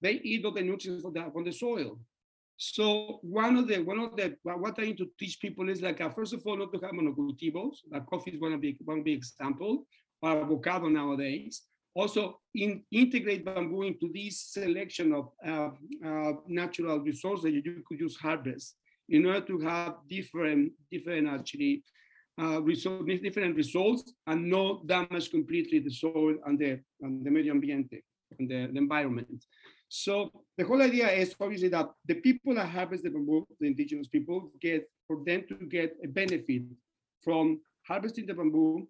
they 0.00 0.12
eat 0.12 0.44
all 0.46 0.52
the 0.52 0.62
nutrients 0.62 1.02
from 1.02 1.12
the, 1.12 1.30
from 1.30 1.44
the 1.44 1.52
soil. 1.52 1.98
So 2.56 3.18
one 3.22 3.56
of 3.56 3.68
the 3.68 3.82
one 3.82 3.98
of 3.98 4.16
the 4.16 4.36
what 4.42 4.78
I 4.78 4.82
need 4.82 4.98
to 4.98 5.10
teach 5.18 5.38
people 5.40 5.68
is 5.68 5.82
like 5.82 6.00
uh, 6.00 6.08
first 6.08 6.32
of 6.32 6.42
all 6.46 6.56
not 6.56 6.72
to 6.72 6.80
have 6.80 6.92
monocultivos. 6.92 7.76
Like 7.90 8.06
coffee 8.06 8.30
is 8.32 8.40
one 8.40 8.58
big 8.58 8.76
one 8.84 9.02
big 9.02 9.18
example, 9.18 9.86
or 10.22 10.42
avocado 10.42 10.88
nowadays. 10.88 11.62
Also, 11.96 12.38
in, 12.54 12.82
integrate 12.92 13.42
bamboo 13.42 13.82
into 13.82 14.10
this 14.12 14.52
selection 14.52 15.14
of 15.14 15.30
uh, 15.46 15.70
uh, 16.06 16.32
natural 16.46 17.00
resources 17.00 17.44
that 17.44 17.52
you 17.52 17.82
could 17.86 17.98
use 17.98 18.16
harvest 18.16 18.76
in 19.08 19.24
order 19.24 19.40
to 19.40 19.58
have 19.60 19.94
different 20.06 20.72
different 20.92 21.26
actually 21.26 21.82
uh, 22.38 22.60
result, 22.60 23.06
different 23.06 23.56
results 23.56 24.12
and 24.26 24.50
not 24.50 24.86
damage 24.86 25.30
completely 25.30 25.78
the 25.78 25.90
soil 25.90 26.34
and 26.44 26.58
the 26.58 26.78
and 27.00 27.24
the 27.24 27.30
medio 27.30 27.54
ambiente 27.54 28.02
and 28.38 28.50
the, 28.50 28.68
the 28.72 28.78
environment. 28.78 29.42
So 29.88 30.30
the 30.58 30.64
whole 30.64 30.82
idea 30.82 31.08
is 31.10 31.34
obviously 31.40 31.68
that 31.68 31.88
the 32.04 32.16
people 32.16 32.56
that 32.56 32.68
harvest 32.68 33.04
the 33.04 33.10
bamboo, 33.10 33.46
the 33.58 33.68
indigenous 33.68 34.08
people, 34.08 34.50
get 34.60 34.86
for 35.06 35.22
them 35.24 35.44
to 35.48 35.54
get 35.54 35.96
a 36.04 36.08
benefit 36.08 36.64
from 37.22 37.60
harvesting 37.86 38.26
the 38.26 38.34
bamboo, 38.34 38.86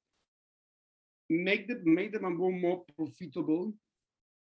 make 1.28 1.68
the 1.68 1.80
make 1.84 2.12
the 2.12 2.18
bamboo 2.18 2.52
more 2.52 2.84
profitable, 2.96 3.72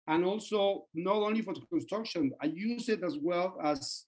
and 0.08 0.24
also 0.24 0.88
not 0.94 1.18
only 1.18 1.42
for 1.42 1.54
construction, 1.70 2.32
I 2.42 2.48
use 2.48 2.90
it 2.90 3.04
as 3.04 3.18
well 3.22 3.58
as 3.64 4.06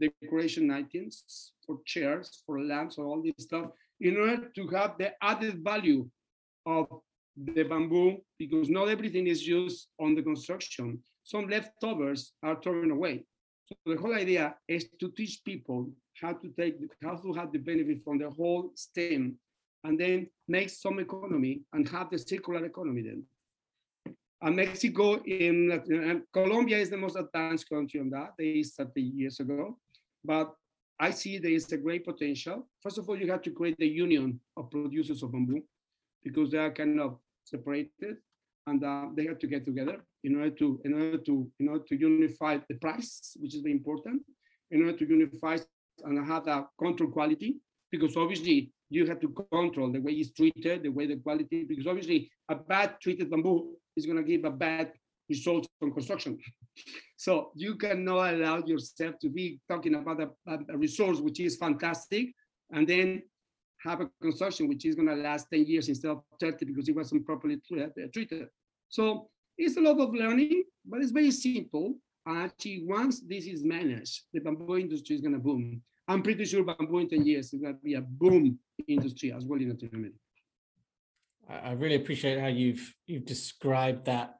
decoration 0.00 0.70
items 0.70 1.52
for 1.66 1.78
chairs, 1.86 2.42
for 2.46 2.60
lamps, 2.60 2.98
or 2.98 3.06
all 3.06 3.22
this 3.22 3.44
stuff, 3.44 3.70
in 4.00 4.16
order 4.16 4.48
to 4.54 4.66
have 4.68 4.98
the 4.98 5.12
added 5.22 5.62
value 5.62 6.08
of 6.66 6.86
the 7.36 7.62
bamboo, 7.62 8.18
because 8.38 8.68
not 8.68 8.88
everything 8.88 9.26
is 9.26 9.46
used 9.46 9.88
on 9.98 10.14
the 10.14 10.22
construction 10.22 11.02
some 11.22 11.48
leftovers 11.48 12.32
are 12.42 12.60
thrown 12.60 12.90
away. 12.90 13.24
So 13.66 13.76
the 13.86 14.00
whole 14.00 14.14
idea 14.14 14.54
is 14.68 14.86
to 15.00 15.10
teach 15.10 15.42
people 15.44 15.90
how 16.20 16.32
to 16.32 16.48
take, 16.58 16.76
how 17.02 17.16
to 17.16 17.32
have 17.32 17.52
the 17.52 17.58
benefit 17.58 18.02
from 18.04 18.18
the 18.18 18.30
whole 18.30 18.72
stem 18.74 19.36
and 19.84 19.98
then 19.98 20.28
make 20.48 20.70
some 20.70 20.98
economy 21.00 21.62
and 21.72 21.88
have 21.88 22.10
the 22.10 22.18
circular 22.18 22.64
economy 22.64 23.02
then. 23.02 23.24
And 24.40 24.56
Mexico, 24.56 25.22
in 25.22 25.70
uh, 25.70 26.18
Colombia 26.32 26.78
is 26.78 26.90
the 26.90 26.96
most 26.96 27.16
advanced 27.16 27.68
country 27.68 28.00
on 28.00 28.10
that. 28.10 28.32
They 28.36 28.62
started 28.64 29.00
years 29.00 29.38
ago, 29.38 29.78
but 30.24 30.52
I 30.98 31.10
see 31.10 31.38
there 31.38 31.52
is 31.52 31.70
a 31.72 31.76
great 31.76 32.04
potential. 32.04 32.68
First 32.82 32.98
of 32.98 33.08
all, 33.08 33.16
you 33.16 33.30
have 33.30 33.42
to 33.42 33.50
create 33.50 33.76
the 33.78 33.86
union 33.86 34.40
of 34.56 34.70
producers 34.70 35.22
of 35.22 35.32
bamboo 35.32 35.62
because 36.24 36.50
they 36.50 36.58
are 36.58 36.72
kind 36.72 37.00
of 37.00 37.18
separated 37.44 38.16
and 38.66 38.84
uh, 38.84 39.06
they 39.14 39.26
have 39.26 39.38
to 39.40 39.46
get 39.46 39.64
together 39.64 40.04
in 40.24 40.36
order 40.36 40.50
to 40.50 40.80
in 40.84 40.94
order 40.94 41.18
to 41.18 41.50
in 41.58 41.68
order 41.68 41.84
to 41.88 41.96
unify 41.96 42.58
the 42.68 42.74
price, 42.76 43.36
which 43.40 43.54
is 43.54 43.62
very 43.62 43.72
important, 43.72 44.22
in 44.70 44.82
order 44.82 44.96
to 44.96 45.08
unify 45.08 45.56
and 46.04 46.26
have 46.26 46.44
that 46.44 46.66
control 46.78 47.10
quality, 47.10 47.56
because 47.92 48.16
obviously 48.16 48.72
you 48.90 49.06
have 49.06 49.20
to 49.20 49.28
control 49.28 49.92
the 49.92 50.00
way 50.00 50.12
it's 50.12 50.32
treated, 50.32 50.82
the 50.82 50.88
way 50.88 51.06
the 51.06 51.16
quality, 51.16 51.64
because 51.64 51.86
obviously 51.86 52.30
a 52.48 52.56
bad 52.56 52.96
treated 53.00 53.30
bamboo 53.30 53.74
is 53.96 54.06
going 54.06 54.16
to 54.16 54.24
give 54.24 54.44
a 54.44 54.50
bad 54.50 54.92
result 55.28 55.68
from 55.78 55.92
construction. 55.92 56.38
so 57.16 57.52
you 57.54 57.76
cannot 57.76 58.34
allow 58.34 58.58
yourself 58.64 59.14
to 59.20 59.28
be 59.28 59.60
talking 59.68 59.94
about 59.94 60.20
a, 60.20 60.28
a 60.70 60.76
resource 60.76 61.20
which 61.20 61.38
is 61.38 61.56
fantastic, 61.56 62.34
and 62.72 62.88
then 62.88 63.22
have 63.84 64.00
a 64.00 64.08
construction 64.20 64.68
which 64.68 64.84
is 64.86 64.94
going 64.94 65.08
to 65.08 65.14
last 65.14 65.46
10 65.52 65.66
years 65.66 65.88
instead 65.88 66.10
of 66.10 66.22
30 66.40 66.64
because 66.64 66.88
it 66.88 66.96
wasn't 66.96 67.26
properly 67.26 67.60
uh, 67.78 67.86
treated. 68.12 68.46
So 68.88 69.28
it's 69.58 69.76
a 69.76 69.80
lot 69.80 69.98
of 70.00 70.14
learning, 70.14 70.64
but 70.84 71.00
it's 71.00 71.10
very 71.10 71.30
simple. 71.30 71.94
And 72.24 72.38
actually, 72.38 72.84
once 72.86 73.20
this 73.20 73.46
is 73.46 73.64
managed, 73.64 74.22
the 74.32 74.40
bamboo 74.40 74.78
industry 74.78 75.16
is 75.16 75.22
going 75.22 75.34
to 75.34 75.40
boom. 75.40 75.82
I'm 76.12 76.22
pretty 76.22 76.44
sure 76.44 76.62
bamboo 76.62 76.98
in 76.98 77.08
10 77.08 77.26
years 77.26 77.52
is 77.52 77.60
going 77.60 77.74
to 77.74 77.80
be 77.80 77.94
a 77.94 78.02
boom 78.02 78.58
industry 78.86 79.32
as 79.32 79.44
well 79.46 79.58
in 79.60 79.70
Latin 79.70 79.90
America. 79.94 80.16
I 81.48 81.72
really 81.72 81.96
appreciate 81.96 82.38
how 82.38 82.46
you've 82.46 82.94
you've 83.06 83.24
described 83.24 84.04
that 84.06 84.36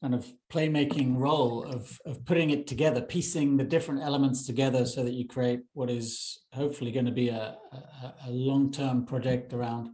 kind 0.00 0.14
of 0.14 0.26
playmaking 0.52 1.16
role 1.16 1.64
of 1.64 1.98
of 2.06 2.24
putting 2.24 2.50
it 2.50 2.66
together, 2.66 3.00
piecing 3.00 3.56
the 3.56 3.64
different 3.64 4.02
elements 4.02 4.46
together 4.46 4.86
so 4.86 5.02
that 5.02 5.14
you 5.14 5.26
create 5.26 5.60
what 5.72 5.90
is 5.90 6.38
hopefully 6.52 6.92
going 6.92 7.06
to 7.06 7.12
be 7.12 7.28
a, 7.30 7.56
a, 7.72 8.14
a 8.26 8.30
long-term 8.30 9.06
project 9.06 9.52
around 9.52 9.90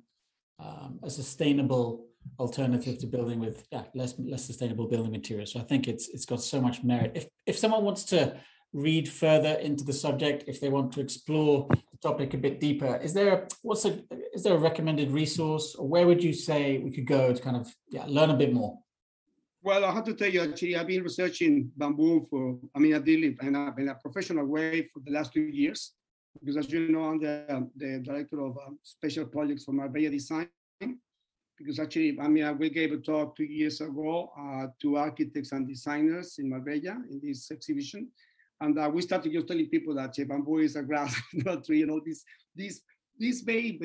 um, 0.59 1.01
a 1.03 1.11
sustainable 1.11 2.07
alternative 2.39 2.99
to 2.99 3.07
building 3.07 3.39
with 3.41 3.67
yeah, 3.73 3.85
less 3.95 4.15
less 4.19 4.45
sustainable 4.45 4.89
building 4.89 5.13
materials. 5.13 5.53
So 5.53 5.61
I 5.61 5.65
think 5.65 5.89
it's 5.89 6.09
it's 6.09 6.27
got 6.27 6.43
so 6.43 6.61
much 6.61 6.85
merit. 6.85 7.13
If 7.15 7.27
if 7.47 7.59
someone 7.59 7.83
wants 7.83 8.05
to 8.05 8.39
read 8.77 9.09
further 9.09 9.55
into 9.69 9.85
the 9.85 9.93
subject, 9.93 10.45
if 10.47 10.61
they 10.61 10.69
want 10.69 10.93
to 10.93 11.01
explore 11.01 11.67
the 11.71 11.99
topic 12.03 12.35
a 12.35 12.39
bit 12.47 12.61
deeper, 12.61 13.01
is 13.03 13.13
there 13.15 13.33
a, 13.33 13.49
what's 13.63 13.87
a 13.87 13.93
is 14.35 14.43
there 14.43 14.55
a 14.55 14.59
recommended 14.59 15.11
resource, 15.11 15.75
or 15.79 15.89
where 15.89 16.07
would 16.07 16.23
you 16.23 16.35
say 16.35 16.79
we 16.79 16.91
could 16.91 17.07
go 17.07 17.33
to 17.33 17.41
kind 17.41 17.57
of 17.57 17.67
yeah 17.89 18.05
learn 18.07 18.31
a 18.31 18.37
bit 18.37 18.53
more? 18.53 18.79
Well, 19.63 19.85
I 19.85 19.93
have 19.93 20.05
to 20.05 20.15
tell 20.15 20.29
you, 20.29 20.43
actually, 20.43 20.77
I've 20.77 20.87
been 20.87 21.03
researching 21.03 21.73
bamboo 21.77 22.27
for, 22.31 22.43
I 22.77 22.79
mean, 22.79 22.95
I 22.95 23.01
did 23.01 23.25
it 23.25 23.37
in 23.43 23.57
a, 23.57 23.75
in 23.79 23.89
a 23.89 23.97
professional 23.97 24.47
way 24.47 24.89
for 24.93 25.01
the 25.05 25.11
last 25.11 25.33
two 25.33 25.41
years, 25.41 25.93
because 26.39 26.57
as 26.57 26.71
you 26.71 26.89
know, 26.89 27.05
I'm 27.05 27.19
the, 27.19 27.69
the 27.75 28.01
director 28.05 28.39
of 28.47 28.57
um, 28.65 28.79
special 28.85 29.25
projects 29.25 29.65
for 29.65 29.73
Marbella 29.73 30.11
Design, 30.11 30.49
because 31.59 31.81
actually, 31.81 32.17
I 32.21 32.29
mean, 32.29 32.59
we 32.59 32.71
gave 32.71 32.93
a 32.93 32.99
talk 32.99 33.35
two 33.35 33.51
years 33.61 33.81
ago 33.81 34.31
uh, 34.39 34.67
to 34.83 34.99
architects 34.99 35.51
and 35.51 35.67
designers 35.67 36.39
in 36.39 36.51
Marbella 36.51 36.95
in 37.11 37.19
this 37.21 37.51
exhibition. 37.51 38.09
And 38.61 38.79
uh, 38.79 38.91
we 38.93 39.03
started 39.03 39.33
just 39.33 39.49
telling 39.49 39.69
people 39.69 39.95
that 39.95 40.15
bamboo 40.29 40.59
is 40.59 40.77
a 40.77 40.83
grass, 40.83 41.15
not 41.33 41.59
a 41.59 41.63
tree, 41.63 41.81
you 41.81 41.87
know, 41.87 42.01
this, 42.05 42.25
this, 42.55 42.81
this 43.19 43.41
very 43.41 43.79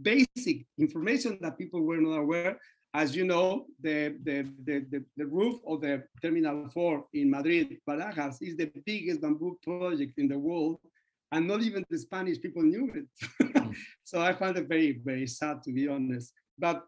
basic 0.00 0.66
information 0.78 1.38
that 1.40 1.58
people 1.58 1.82
were 1.82 1.98
not 1.98 2.18
aware. 2.18 2.58
As 2.94 3.14
you 3.14 3.24
know, 3.24 3.66
the, 3.80 4.16
the, 4.24 4.50
the, 4.64 4.86
the, 4.90 5.04
the 5.16 5.26
roof 5.26 5.60
of 5.66 5.82
the 5.82 6.04
Terminal 6.22 6.68
4 6.68 7.06
in 7.14 7.30
Madrid, 7.30 7.78
Barajas, 7.88 8.38
is 8.40 8.56
the 8.56 8.70
biggest 8.84 9.20
bamboo 9.20 9.58
project 9.62 10.18
in 10.18 10.28
the 10.28 10.38
world 10.38 10.78
and 11.32 11.46
not 11.46 11.62
even 11.62 11.84
the 11.88 11.98
Spanish 11.98 12.40
people 12.40 12.62
knew 12.62 12.90
it. 12.94 13.52
Hmm. 13.56 13.72
so 14.04 14.20
I 14.20 14.32
find 14.32 14.56
it 14.56 14.68
very, 14.68 14.92
very 15.04 15.26
sad 15.26 15.62
to 15.64 15.72
be 15.72 15.88
honest. 15.88 16.32
But 16.58 16.84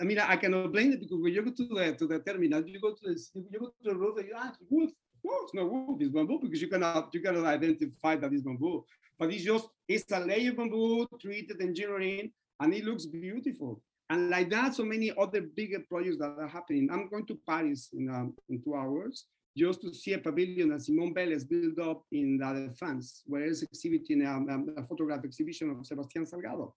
I 0.00 0.04
mean, 0.04 0.18
I 0.20 0.36
cannot 0.36 0.72
blame 0.72 0.92
it 0.92 1.00
because 1.00 1.20
when 1.20 1.32
you 1.32 1.42
go 1.42 1.50
to 1.50 1.66
the 1.66 1.96
to 1.98 2.06
the 2.06 2.20
terminal, 2.20 2.64
you 2.66 2.80
go 2.80 2.94
to 2.94 3.00
the 3.02 3.20
you 3.50 3.58
go 3.58 3.66
to 3.66 3.82
the 3.82 3.94
road 3.94 4.18
and 4.18 4.28
you 4.28 4.34
ask 4.36 4.60
wood. 4.70 4.90
It's 5.24 5.54
not 5.54 5.70
wood, 5.70 6.02
it's 6.02 6.12
bamboo 6.12 6.38
because 6.42 6.60
you 6.60 6.68
cannot 6.68 7.12
you 7.12 7.20
cannot 7.20 7.46
identify 7.46 8.16
that 8.16 8.32
it's 8.32 8.42
bamboo. 8.42 8.84
But 9.18 9.32
it's 9.32 9.44
just 9.44 9.68
it's 9.88 10.10
a 10.12 10.20
layer 10.20 10.52
bamboo 10.52 11.06
treated 11.20 11.60
engineering 11.60 12.32
and 12.60 12.74
it 12.74 12.84
looks 12.84 13.06
beautiful. 13.06 13.80
And 14.10 14.28
like 14.28 14.50
that, 14.50 14.74
so 14.74 14.84
many 14.84 15.12
other 15.16 15.40
bigger 15.40 15.80
projects 15.88 16.18
that 16.18 16.36
are 16.38 16.46
happening. 16.46 16.90
I'm 16.92 17.08
going 17.08 17.26
to 17.26 17.38
Paris 17.48 17.90
in 17.92 18.10
um, 18.10 18.34
in 18.48 18.62
two 18.62 18.74
hours 18.74 19.24
just 19.56 19.80
to 19.82 19.94
see 19.94 20.12
a 20.14 20.18
pavilion 20.18 20.70
that 20.70 20.82
Simon 20.82 21.14
Vélez 21.14 21.48
built 21.48 21.78
up 21.78 22.04
in 22.10 22.38
La 22.38 22.52
Défense, 22.52 23.22
where 23.26 23.44
it's 23.44 23.62
exhibiting 23.62 24.26
um, 24.26 24.48
um, 24.50 24.74
a 24.76 24.82
photograph 24.84 25.24
exhibition 25.24 25.70
of 25.70 25.76
Sebastián 25.78 26.28
Salgado. 26.28 26.72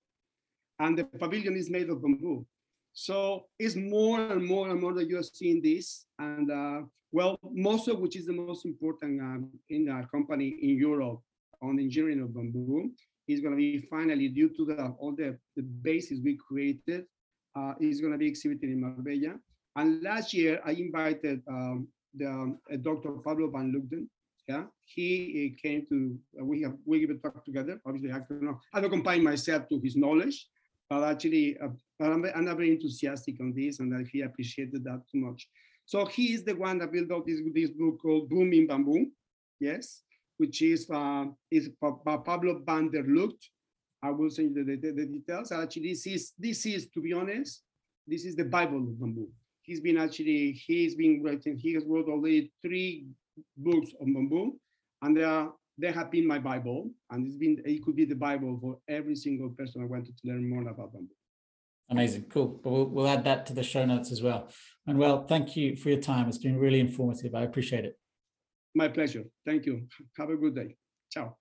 And 0.79 0.97
the 0.97 1.05
pavilion 1.05 1.55
is 1.55 1.71
made 1.71 1.89
of 1.89 2.01
bamboo. 2.01 2.45
So 2.99 3.45
it's 3.59 3.75
more 3.75 4.19
and 4.19 4.43
more 4.43 4.71
and 4.71 4.81
more 4.81 4.91
that 4.95 5.07
you're 5.07 5.21
seeing 5.21 5.61
this. 5.61 6.07
And 6.17 6.49
uh, 6.49 6.81
well, 7.11 7.37
most 7.43 7.87
of 7.87 7.99
which 7.99 8.15
is 8.15 8.25
the 8.25 8.33
most 8.33 8.65
important 8.65 9.21
um, 9.21 9.51
in 9.69 9.87
our 9.87 10.07
company 10.07 10.57
in 10.63 10.79
Europe 10.79 11.19
on 11.61 11.77
engineering 11.77 12.21
of 12.21 12.33
bamboo 12.33 12.89
is 13.27 13.39
going 13.39 13.53
to 13.53 13.55
be 13.55 13.77
finally 13.77 14.29
due 14.29 14.49
to 14.49 14.65
the, 14.65 14.95
all 14.97 15.15
the, 15.15 15.37
the 15.55 15.61
bases 15.61 16.21
we 16.23 16.37
created 16.37 17.03
uh, 17.55 17.73
is 17.79 18.01
going 18.01 18.13
to 18.13 18.17
be 18.17 18.27
exhibited 18.27 18.71
in 18.71 18.81
Marbella. 18.81 19.35
And 19.75 20.01
last 20.01 20.33
year 20.33 20.59
I 20.65 20.71
invited 20.71 21.43
um, 21.47 21.87
the 22.15 22.27
um, 22.27 22.57
Dr. 22.81 23.11
Pablo 23.23 23.51
Van 23.51 23.71
der 23.71 23.77
Lugt. 23.77 24.07
Yeah, 24.47 24.63
he 24.85 25.55
came 25.61 25.85
to 25.89 26.17
uh, 26.39 26.45
we 26.45 26.63
have 26.63 26.73
we 26.85 27.01
give 27.01 27.11
a 27.11 27.15
talk 27.15 27.43
together. 27.45 27.79
Obviously, 27.85 28.13
I 28.13 28.21
cannot 28.21 28.59
I 28.73 28.79
don't 28.79 28.89
combine 28.89 29.21
myself 29.21 29.67
to 29.67 29.79
his 29.83 29.97
knowledge, 29.97 30.47
but 30.89 31.03
actually, 31.03 31.57
uh, 31.59 31.69
I'm, 31.99 32.25
I'm 32.35 32.45
not 32.45 32.57
very 32.57 32.71
enthusiastic 32.71 33.39
on 33.39 33.53
this, 33.55 33.79
and 33.79 33.91
that 33.91 34.07
he 34.07 34.21
appreciated 34.21 34.83
that 34.83 35.03
too 35.11 35.19
much. 35.19 35.47
So 35.85 36.05
he 36.05 36.33
is 36.33 36.43
the 36.43 36.55
one 36.55 36.79
that 36.79 36.91
built 36.91 37.11
out 37.11 37.25
this, 37.25 37.39
this 37.53 37.71
book 37.71 37.99
called 38.01 38.29
Booming 38.29 38.67
Bamboo. 38.67 39.07
Yes. 39.59 40.03
which 40.37 40.61
is 40.61 40.89
uh, 40.89 41.25
is 41.51 41.69
Pablo 41.81 42.61
van 42.65 42.89
der 42.89 43.03
Lugt. 43.03 43.49
I 44.03 44.11
will 44.11 44.29
send 44.29 44.55
you 44.55 44.63
the, 44.63 44.75
the, 44.75 44.91
the, 44.91 45.05
details. 45.05 45.51
Actually, 45.51 45.89
this 45.89 46.05
is 46.05 46.33
this 46.37 46.65
is 46.65 46.87
to 46.89 47.01
be 47.01 47.13
honest, 47.13 47.63
this 48.05 48.25
is 48.25 48.35
the 48.35 48.45
Bible 48.45 48.77
of 48.77 48.99
bamboo. 48.99 49.29
He's 49.63 49.81
been 49.81 49.97
actually 49.97 50.51
he's 50.51 50.95
been 50.95 51.21
writing. 51.23 51.57
He 51.57 51.73
has 51.73 51.83
wrote 51.85 52.07
already 52.07 52.51
three 52.61 53.07
books 53.57 53.91
on 53.99 54.13
bamboo, 54.13 54.59
and 55.01 55.17
they 55.17 55.23
are 55.23 55.51
they 55.77 55.91
have 55.91 56.11
been 56.11 56.27
my 56.27 56.39
Bible, 56.39 56.89
and 57.11 57.25
it's 57.27 57.37
been 57.37 57.61
it 57.65 57.83
could 57.83 57.95
be 57.95 58.05
the 58.05 58.15
Bible 58.15 58.57
for 58.61 58.79
every 58.87 59.15
single 59.15 59.49
person 59.49 59.81
I 59.81 59.85
wanted 59.85 60.17
to 60.17 60.27
learn 60.27 60.49
more 60.49 60.61
about 60.61 60.93
bamboo. 60.93 61.13
Amazing, 61.89 62.25
cool. 62.29 62.59
But 62.61 62.69
we'll, 62.69 62.85
we'll 62.85 63.07
add 63.07 63.23
that 63.23 63.45
to 63.45 63.53
the 63.53 63.63
show 63.63 63.85
notes 63.85 64.11
as 64.11 64.21
well. 64.21 64.49
And 64.87 64.97
well, 64.97 65.25
thank 65.25 65.55
you 65.55 65.75
for 65.75 65.89
your 65.89 66.01
time. 66.01 66.27
It's 66.27 66.37
been 66.37 66.57
really 66.57 66.79
informative. 66.79 67.33
I 67.33 67.43
appreciate 67.43 67.85
it. 67.85 67.97
My 68.75 68.89
pleasure. 68.89 69.23
Thank 69.45 69.65
you. 69.65 69.87
Have 70.17 70.29
a 70.29 70.35
good 70.35 70.55
day. 70.55 70.75
Ciao. 71.11 71.37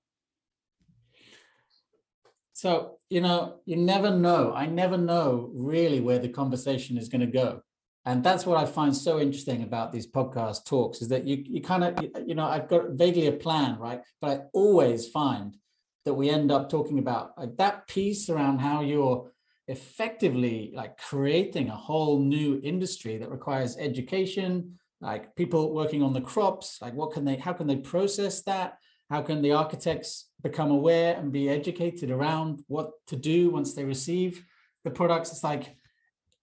So, 2.52 2.98
you 3.10 3.20
know, 3.20 3.56
you 3.66 3.76
never 3.76 4.10
know. 4.10 4.54
I 4.54 4.66
never 4.66 4.96
know 4.96 5.50
really 5.52 6.00
where 6.00 6.18
the 6.18 6.28
conversation 6.28 6.96
is 6.96 7.08
going 7.08 7.20
to 7.20 7.26
go. 7.26 7.62
And 8.06 8.22
that's 8.22 8.46
what 8.46 8.56
I 8.56 8.66
find 8.66 8.96
so 8.96 9.18
interesting 9.20 9.64
about 9.64 9.90
these 9.90 10.06
podcast 10.06 10.64
talks 10.64 11.02
is 11.02 11.08
that 11.08 11.26
you, 11.26 11.42
you 11.44 11.60
kind 11.60 11.82
of, 11.82 11.98
you 12.24 12.36
know, 12.36 12.46
I've 12.46 12.68
got 12.68 12.90
vaguely 12.90 13.26
a 13.26 13.32
plan, 13.32 13.78
right? 13.78 14.00
But 14.20 14.30
I 14.30 14.40
always 14.52 15.08
find 15.08 15.56
that 16.04 16.14
we 16.14 16.30
end 16.30 16.52
up 16.52 16.70
talking 16.70 17.00
about 17.00 17.32
like 17.36 17.56
that 17.56 17.88
piece 17.88 18.30
around 18.30 18.60
how 18.60 18.80
you're 18.80 19.32
effectively 19.66 20.72
like 20.72 20.96
creating 20.96 21.68
a 21.68 21.76
whole 21.76 22.20
new 22.20 22.60
industry 22.62 23.18
that 23.18 23.30
requires 23.30 23.76
education 23.76 24.78
like 25.00 25.34
people 25.34 25.74
working 25.74 26.02
on 26.02 26.12
the 26.12 26.20
crops 26.20 26.78
like 26.80 26.94
what 26.94 27.12
can 27.12 27.24
they 27.24 27.34
how 27.34 27.52
can 27.52 27.66
they 27.66 27.76
process 27.76 28.42
that 28.42 28.78
how 29.10 29.20
can 29.20 29.42
the 29.42 29.52
architects 29.52 30.30
become 30.40 30.70
aware 30.70 31.16
and 31.16 31.32
be 31.32 31.48
educated 31.48 32.12
around 32.12 32.62
what 32.68 32.92
to 33.08 33.16
do 33.16 33.50
once 33.50 33.74
they 33.74 33.84
receive 33.84 34.44
the 34.84 34.90
products 34.90 35.32
it's 35.32 35.42
like 35.42 35.76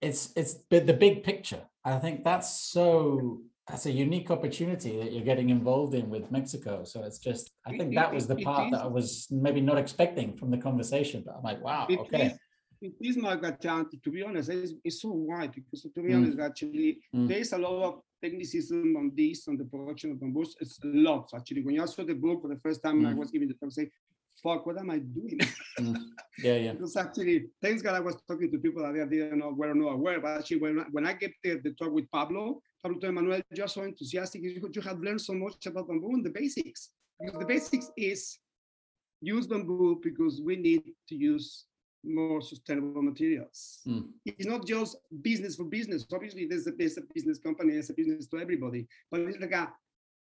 it's 0.04 0.32
it's 0.36 0.54
the 0.70 0.98
big 1.06 1.24
picture 1.24 1.62
i 1.86 1.98
think 1.98 2.24
that's 2.24 2.50
so 2.72 3.40
that's 3.68 3.86
a 3.86 3.92
unique 3.92 4.30
opportunity 4.30 4.98
that 5.00 5.12
you're 5.14 5.30
getting 5.32 5.50
involved 5.50 5.94
in 5.94 6.10
with 6.10 6.30
mexico 6.32 6.84
so 6.84 7.04
it's 7.04 7.20
just 7.20 7.52
i 7.66 7.76
think 7.78 7.96
that 7.96 8.14
was 8.14 8.28
the 8.28 8.36
part 8.38 8.72
that 8.72 8.82
i 8.82 8.88
was 8.88 9.28
maybe 9.32 9.62
not 9.62 9.78
expecting 9.78 10.36
from 10.36 10.52
the 10.52 10.58
conversation 10.58 11.24
but 11.26 11.36
i'm 11.36 11.44
like 11.44 11.62
wow 11.64 11.88
okay 11.90 12.36
it 12.84 12.94
is 13.00 13.16
Magatanti, 13.16 14.04
to 14.04 14.12
be 14.12 14.24
honest, 14.24 14.50
it's, 14.50 14.74
it's 14.84 15.02
so 15.02 15.10
wide 15.10 15.54
because 15.54 15.84
to 15.84 16.02
be 16.02 16.10
mm. 16.10 16.18
honest, 16.18 16.38
actually, 16.40 17.00
mm. 17.16 17.30
there's 17.30 17.54
a 17.54 17.58
lot 17.58 17.82
of 17.82 18.02
technicism 18.22 18.98
on 18.98 19.10
this, 19.16 19.48
on 19.48 19.56
the 19.56 19.64
production 19.64 20.12
of 20.12 20.20
bamboos. 20.20 20.56
It's 20.60 20.80
a 20.84 20.88
lot, 20.88 21.30
actually. 21.34 21.64
When 21.64 21.76
you 21.76 21.88
saw 21.88 22.04
the 22.04 22.14
book 22.14 22.42
for 22.42 22.50
the 22.50 22.60
first 22.60 22.84
time, 22.84 23.02
mm. 23.02 23.10
I 23.10 23.14
was 23.14 23.32
giving 23.32 23.48
the 23.48 23.54
talk, 23.54 23.72
say, 23.72 23.90
fuck, 24.44 24.66
what 24.66 24.78
am 24.78 24.92
I 24.92 25.00
doing? 25.00 25.40
mm. 25.80 25.98
Yeah, 26.40 26.56
yeah. 26.56 26.72
because 26.74 26.96
actually, 26.98 27.46
thanks 27.62 27.82
God 27.82 27.96
I 27.96 28.00
was 28.00 28.18
talking 28.28 28.52
to 28.52 28.58
people 28.58 28.84
that 28.84 29.00
I 29.00 29.06
didn't 29.06 29.40
know 29.40 29.54
were 29.56 29.74
not 29.74 29.94
aware, 29.94 30.20
but 30.20 30.40
actually, 30.40 30.60
when, 30.60 30.80
I, 30.80 30.84
when 30.92 31.08
I 31.08 31.14
get 31.14 31.32
the, 31.44 31.60
the 31.64 31.72
talk 31.72 31.92
with 31.92 32.10
Pablo, 32.12 32.62
Pablo 32.82 33.00
to 33.00 33.08
Emmanuel, 33.08 33.42
just 33.56 33.76
so 33.76 33.84
enthusiastic, 33.84 34.42
you 34.44 34.82
have 34.84 35.00
learned 35.00 35.22
so 35.22 35.34
much 35.34 35.66
about 35.66 35.88
bamboo 35.88 36.14
and 36.14 36.26
the 36.26 36.30
basics. 36.30 36.90
Because 37.20 37.40
the 37.40 37.46
basics 37.46 37.90
is 37.96 38.40
use 39.22 39.48
bamboo 39.48 40.00
because 40.04 40.42
we 40.42 40.58
need 40.58 40.84
to 41.08 41.16
use 41.16 41.66
more 42.04 42.42
sustainable 42.42 43.02
materials. 43.02 43.80
Mm. 43.88 44.08
It's 44.26 44.46
not 44.46 44.68
just 44.68 44.98
business 45.22 45.56
for 45.56 45.64
business. 45.64 46.06
Obviously, 46.14 46.48
there's 46.48 46.68
a, 46.68 46.72
there's 46.72 46.98
a 46.98 47.04
business 47.14 47.40
company, 47.40 47.74
there's 47.74 47.90
a 47.90 47.94
business 47.94 48.28
to 48.28 48.40
everybody. 48.40 48.88
But 49.10 49.22
it's 49.22 49.40
like, 49.40 49.54
a, 49.54 49.72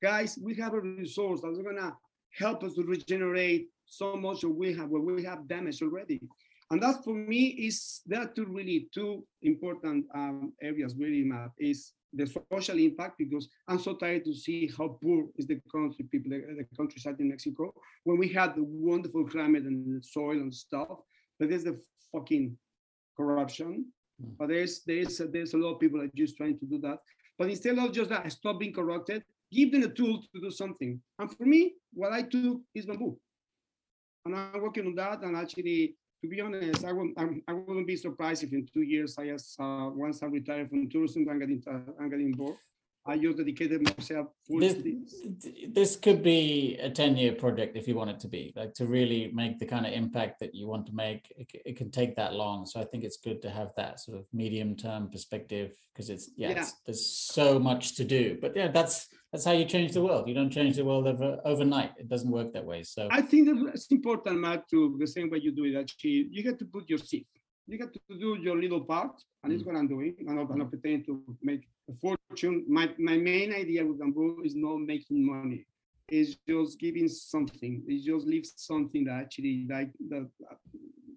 guys, 0.02 0.40
we 0.42 0.56
have 0.56 0.74
a 0.74 0.80
resource 0.80 1.42
that's 1.44 1.58
gonna 1.58 1.98
help 2.38 2.64
us 2.64 2.76
to 2.76 2.84
regenerate 2.84 3.68
so 3.88 4.16
much 4.16 4.44
of 4.44 4.52
we 4.52 4.74
have 4.74 4.90
what 4.90 5.04
we 5.04 5.24
have 5.24 5.48
damaged 5.48 5.82
already. 5.82 6.22
And 6.70 6.84
that 6.84 7.04
for 7.04 7.14
me 7.14 7.48
is 7.68 8.02
there 8.06 8.22
are 8.22 8.28
two 8.28 8.46
really 8.46 8.90
two 8.94 9.26
important 9.42 10.06
um, 10.14 10.54
areas 10.62 10.96
really 10.98 11.24
map 11.24 11.52
is 11.58 11.94
the 12.14 12.26
social 12.52 12.78
impact 12.78 13.18
because 13.18 13.48
I'm 13.68 13.80
so 13.80 13.96
tired 13.96 14.26
to 14.26 14.34
see 14.34 14.70
how 14.78 14.98
poor 15.02 15.26
is 15.38 15.48
the 15.48 15.60
country 15.72 16.06
people 16.12 16.32
the, 16.32 16.40
the 16.58 16.66
countryside 16.76 17.20
in 17.20 17.30
Mexico 17.30 17.74
when 18.04 18.18
we 18.18 18.30
had 18.30 18.56
the 18.56 18.64
wonderful 18.64 19.26
climate 19.28 19.64
and 19.64 20.04
soil 20.04 20.32
and 20.32 20.54
stuff 20.54 21.00
but 21.40 21.50
there's 21.50 21.64
the 21.64 21.80
fucking 22.12 22.58
corruption. 23.16 23.86
Mm. 24.24 24.38
But 24.38 24.50
there's 24.50 24.82
there's 24.86 25.22
there's 25.32 25.54
a 25.54 25.58
lot 25.58 25.76
of 25.76 25.80
people 25.80 26.00
that 26.00 26.06
are 26.06 26.16
just 26.16 26.38
trying 26.38 26.58
to 26.60 26.66
do 26.66 26.80
that. 26.80 27.00
But 27.38 27.50
instead 27.50 27.78
of 27.78 27.92
just 27.92 28.10
that, 28.10 28.32
stop 28.32 28.60
being 28.60 28.74
corrupted, 28.74 29.24
give 29.52 29.72
them 29.72 29.84
a 29.84 29.90
tool 29.90 30.22
to 30.22 30.42
do 30.42 30.52
something. 30.52 31.00
And 31.20 31.38
for 31.38 31.46
me, 31.46 31.74
what 31.94 32.12
I 32.12 32.24
do 32.24 32.62
is 32.74 32.86
bamboo. 32.86 33.18
I'm 34.36 34.62
working 34.62 34.88
on 34.88 34.96
that. 34.96 35.22
And 35.22 35.36
actually, 35.36 35.96
to 36.22 36.28
be 36.28 36.42
honest, 36.42 36.84
I 36.86 36.92
wouldn't, 36.92 37.18
I 37.48 37.54
would 37.54 37.78
not 37.78 37.86
be 37.88 37.96
surprised 37.96 38.44
if 38.44 38.54
in 38.54 38.68
two 38.74 38.82
years, 38.82 39.18
I 39.18 39.28
just, 39.28 39.60
uh, 39.60 39.90
once 39.94 40.24
I 40.24 40.28
retire 40.28 40.68
from 40.68 40.90
tourism, 40.90 41.28
I'm 41.30 41.40
getting, 41.40 41.64
uh, 41.70 41.92
I'm 42.00 42.10
getting 42.10 42.32
bored. 42.32 42.58
I 43.08 43.18
just 43.18 43.38
dedicated 43.38 43.84
myself 43.84 44.28
this, 44.50 44.76
this 45.70 45.96
could 45.96 46.22
be 46.24 46.78
a 46.82 46.90
10 46.90 47.18
year 47.18 47.34
project 47.34 47.76
if 47.78 47.88
you 47.88 47.96
want 47.96 48.10
it 48.10 48.20
to 48.22 48.28
be 48.28 48.54
like 48.56 48.74
to 48.76 48.86
really 48.86 49.32
make 49.34 49.60
the 49.60 49.66
kind 49.66 49.86
of 49.86 49.94
impact 49.94 50.40
that 50.40 50.54
you 50.54 50.68
want 50.68 50.86
to 50.88 50.94
make 50.94 51.34
it, 51.38 51.48
it 51.66 51.78
can 51.78 51.90
take 51.92 52.16
that 52.16 52.34
long. 52.34 52.66
So 52.66 52.80
i 52.80 52.84
think 52.84 53.04
it's 53.04 53.18
good 53.18 53.42
to 53.44 53.50
have 53.50 53.70
that 53.78 54.00
sort 54.00 54.18
of 54.18 54.26
medium 54.34 54.76
term 54.76 55.10
perspective 55.10 55.76
because 55.94 56.10
it's 56.10 56.30
yeah, 56.36 56.50
yeah. 56.50 56.62
It's, 56.62 56.74
there's 56.86 57.06
so 57.06 57.60
much 57.60 57.96
to 57.96 58.04
do. 58.04 58.38
But 58.42 58.56
yeah 58.56 58.70
that's 58.70 59.08
that's 59.32 59.46
how 59.46 59.54
you 59.54 59.66
change 59.66 59.94
the 59.94 60.02
world. 60.02 60.28
You 60.28 60.34
don't 60.34 60.50
change 60.50 60.76
the 60.78 60.86
world 60.86 61.06
over, 61.08 61.40
overnight. 61.44 61.92
It 61.98 62.08
doesn't 62.10 62.32
work 62.32 62.54
that 62.54 62.66
way 62.66 62.84
so. 62.84 63.08
I 63.12 63.22
think 63.22 63.50
it's 63.74 63.88
important 63.92 64.40
matt 64.40 64.70
to 64.72 64.98
the 65.00 65.08
same 65.08 65.30
way 65.30 65.40
you 65.40 65.52
do 65.52 65.66
it 65.66 65.76
actually 65.80 66.28
you 66.32 66.44
get 66.44 66.60
to 66.60 66.66
put 66.66 66.90
your 66.90 67.00
seat. 67.00 67.28
You 67.68 67.78
get 67.78 67.92
to 67.94 68.00
do 68.18 68.38
your 68.40 68.58
little 68.58 68.80
part, 68.80 69.22
and 69.44 69.52
it's 69.52 69.64
mm. 69.64 69.68
what 69.68 69.76
I'm 69.76 69.90
doing. 69.90 70.16
I'm 70.28 70.38
not, 70.38 70.50
I'm 70.50 70.60
not 70.60 70.70
pretending 70.70 71.04
to 71.08 71.22
make 71.42 71.68
fortune. 71.94 72.66
My, 72.68 72.90
my 72.98 73.18
main 73.18 73.54
idea 73.54 73.86
with 73.86 74.00
Bamboo 74.00 74.42
is 74.44 74.56
not 74.56 74.78
making 74.78 75.26
money. 75.26 75.66
It's 76.08 76.36
just 76.48 76.80
giving 76.80 77.08
something. 77.08 77.84
It's 77.88 78.06
just 78.06 78.26
leave 78.26 78.46
something 78.56 79.06
that 79.06 79.22
actually 79.22 79.68
like 79.70 79.92
that. 80.10 80.30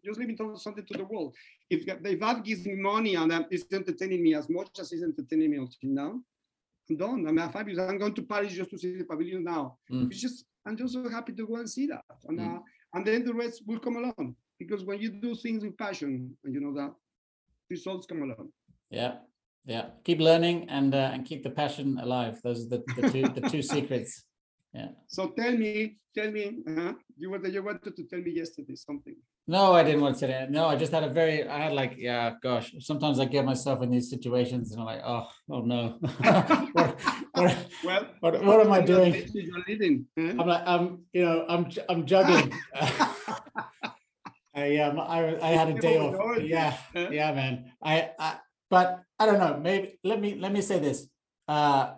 Just 0.04 0.18
leaving 0.18 0.36
something 0.56 0.84
to 0.84 0.98
the 0.98 1.04
world. 1.04 1.34
If, 1.68 1.84
if 1.86 2.20
that 2.20 2.42
gives 2.42 2.66
me 2.66 2.74
money 2.74 3.14
and 3.14 3.46
it's 3.50 3.64
entertaining 3.72 4.22
me 4.22 4.34
as 4.34 4.48
much 4.48 4.78
as 4.80 4.92
it's 4.92 5.02
entertaining 5.02 5.50
me 5.50 5.58
until 5.58 5.90
now, 5.90 6.20
I'm 6.88 6.96
done. 6.96 7.26
I'm 7.28 7.52
five 7.52 7.68
years. 7.68 7.78
I'm 7.78 7.98
going 7.98 8.14
to 8.14 8.22
Paris 8.22 8.52
just 8.52 8.70
to 8.70 8.78
see 8.78 8.96
the 8.96 9.04
pavilion 9.04 9.44
now. 9.44 9.76
Mm. 9.92 10.10
It's 10.10 10.20
just 10.20 10.44
I'm 10.66 10.76
just 10.76 10.94
so 10.94 11.08
happy 11.08 11.32
to 11.34 11.46
go 11.46 11.56
and 11.56 11.70
see 11.70 11.86
that, 11.86 12.04
and 12.26 12.40
mm. 12.40 12.56
uh, 12.56 12.60
and 12.94 13.06
then 13.06 13.24
the 13.24 13.32
rest 13.32 13.62
will 13.66 13.78
come 13.78 13.96
along 13.96 14.34
because 14.60 14.84
when 14.84 15.00
you 15.00 15.10
do 15.10 15.34
things 15.34 15.64
with 15.64 15.76
passion 15.76 16.36
and 16.44 16.54
you 16.54 16.60
know 16.60 16.72
that 16.74 16.92
results 17.70 18.06
come 18.06 18.22
along 18.22 18.50
yeah 18.90 19.14
yeah 19.64 19.86
keep 20.04 20.20
learning 20.20 20.68
and 20.68 20.94
uh, 20.94 21.10
and 21.12 21.24
keep 21.24 21.42
the 21.42 21.50
passion 21.50 21.98
alive. 22.00 22.40
Those 22.42 22.66
are 22.66 22.68
the, 22.68 22.82
the 22.96 23.10
two 23.10 23.22
the 23.28 23.48
two 23.48 23.62
secrets. 23.74 24.24
Yeah. 24.72 24.88
So 25.08 25.28
tell 25.28 25.52
me 25.52 25.98
tell 26.14 26.30
me 26.30 26.58
uh-huh, 26.66 26.94
you 27.16 27.30
were 27.30 27.46
you 27.46 27.62
wanted 27.62 27.96
to 27.96 28.04
tell 28.04 28.20
me 28.20 28.32
yesterday 28.32 28.74
something. 28.74 29.16
No 29.46 29.72
i 29.72 29.82
didn't 29.82 30.00
want 30.00 30.14
to 30.14 30.20
say 30.20 30.26
that. 30.28 30.50
No 30.50 30.66
i 30.66 30.76
just 30.76 30.92
had 30.92 31.02
a 31.02 31.08
very 31.08 31.48
i 31.48 31.58
had 31.58 31.72
like 31.72 31.94
yeah 31.96 32.34
gosh 32.42 32.72
sometimes 32.78 33.18
i 33.18 33.24
get 33.24 33.44
myself 33.44 33.82
in 33.82 33.90
these 33.90 34.08
situations 34.08 34.70
and 34.70 34.80
i'm 34.80 34.86
like 34.86 35.02
oh 35.04 35.26
oh 35.50 35.60
no. 35.62 35.98
What, 36.72 37.00
what, 37.32 37.56
well 37.84 38.06
what, 38.20 38.44
what 38.44 38.60
am 38.60 38.72
i 38.72 38.80
doing? 38.80 39.12
i'm 40.16 40.46
like 40.46 40.62
i'm 40.66 41.04
you 41.12 41.24
know 41.24 41.44
i'm 41.48 41.70
i'm 41.88 42.06
juggling. 42.06 42.52
I 44.54 44.76
um 44.78 44.98
I 44.98 45.38
I 45.40 45.50
had 45.52 45.68
a 45.68 45.80
day 45.80 45.96
off. 45.98 46.42
Yeah, 46.42 46.76
yeah, 46.94 47.32
man. 47.32 47.72
I, 47.82 48.10
I 48.18 48.38
but 48.70 49.02
I 49.18 49.26
don't 49.26 49.38
know. 49.38 49.58
Maybe 49.60 49.98
let 50.04 50.20
me 50.20 50.36
let 50.36 50.52
me 50.52 50.62
say 50.62 50.78
this. 50.78 51.08
Uh 51.46 51.94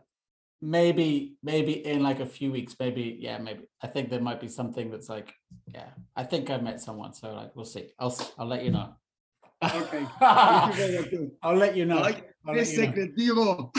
maybe 0.62 1.35
maybe 1.43 1.85
in 1.85 2.03
like 2.03 2.20
a 2.20 2.27
few 2.27 2.53
weeks 2.53 2.77
maybe 2.79 3.18
yeah 3.18 3.37
maybe 3.37 3.64
i 3.83 3.89
think 3.89 4.09
there 4.09 4.20
might 4.20 4.41
be 4.41 4.47
something 4.47 4.93
that's 4.93 5.09
like 5.09 5.35
yeah 5.66 5.91
i 6.14 6.23
think 6.23 6.49
i 6.51 6.57
met 6.57 6.81
someone 6.81 7.12
so 7.12 7.35
like 7.35 7.51
we'll 7.57 7.64
see 7.64 7.91
i'll 7.99 8.16
i'll 8.39 8.47
let 8.47 8.64
you 8.64 8.70
know 8.70 8.95
okay 9.75 10.07
i'll 11.43 11.57
let 11.57 11.77
you 11.77 11.85
know 11.85 11.99
like 11.99 12.31
this 12.55 12.79
secretivo 12.79 13.73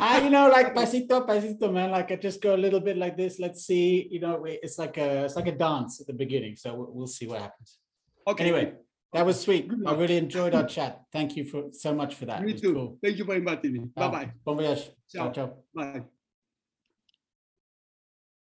I, 0.00 0.24
you 0.24 0.30
know, 0.30 0.48
like 0.48 0.74
pasito, 0.74 1.28
pasito, 1.28 1.70
man. 1.70 1.90
Like 1.90 2.10
I 2.10 2.16
just 2.16 2.40
go 2.40 2.54
a 2.54 2.56
little 2.56 2.80
bit 2.80 2.96
like 2.96 3.18
this. 3.18 3.38
Let's 3.38 3.66
see. 3.66 4.08
You 4.10 4.20
know, 4.20 4.42
it's 4.46 4.78
like 4.78 4.96
a, 4.96 5.24
it's 5.26 5.36
like 5.36 5.46
a 5.46 5.52
dance 5.52 6.00
at 6.00 6.06
the 6.06 6.14
beginning. 6.14 6.56
So 6.56 6.72
we'll, 6.74 6.90
we'll 6.90 7.06
see 7.06 7.26
what 7.26 7.42
happens. 7.42 7.76
Okay. 8.26 8.44
Anyway, 8.44 8.72
that 9.12 9.26
was 9.26 9.40
sweet. 9.40 9.70
I 9.86 9.94
really 9.94 10.16
enjoyed 10.16 10.54
our 10.54 10.66
chat. 10.76 11.02
Thank 11.12 11.36
you 11.36 11.44
for 11.44 11.64
so 11.72 11.94
much 11.94 12.14
for 12.14 12.26
that. 12.26 12.42
Me 12.42 12.54
too. 12.54 12.74
Cool. 12.74 12.98
Thank 13.02 13.18
you 13.18 13.24
very 13.24 13.40
much, 13.40 13.62
Bye 13.62 14.08
bye. 14.08 14.30
Bon 14.44 14.56
voyage. 14.56 14.90
Ciao, 15.08 15.30
ciao. 15.30 15.46
ciao. 15.46 15.54
Bye. 15.74 16.04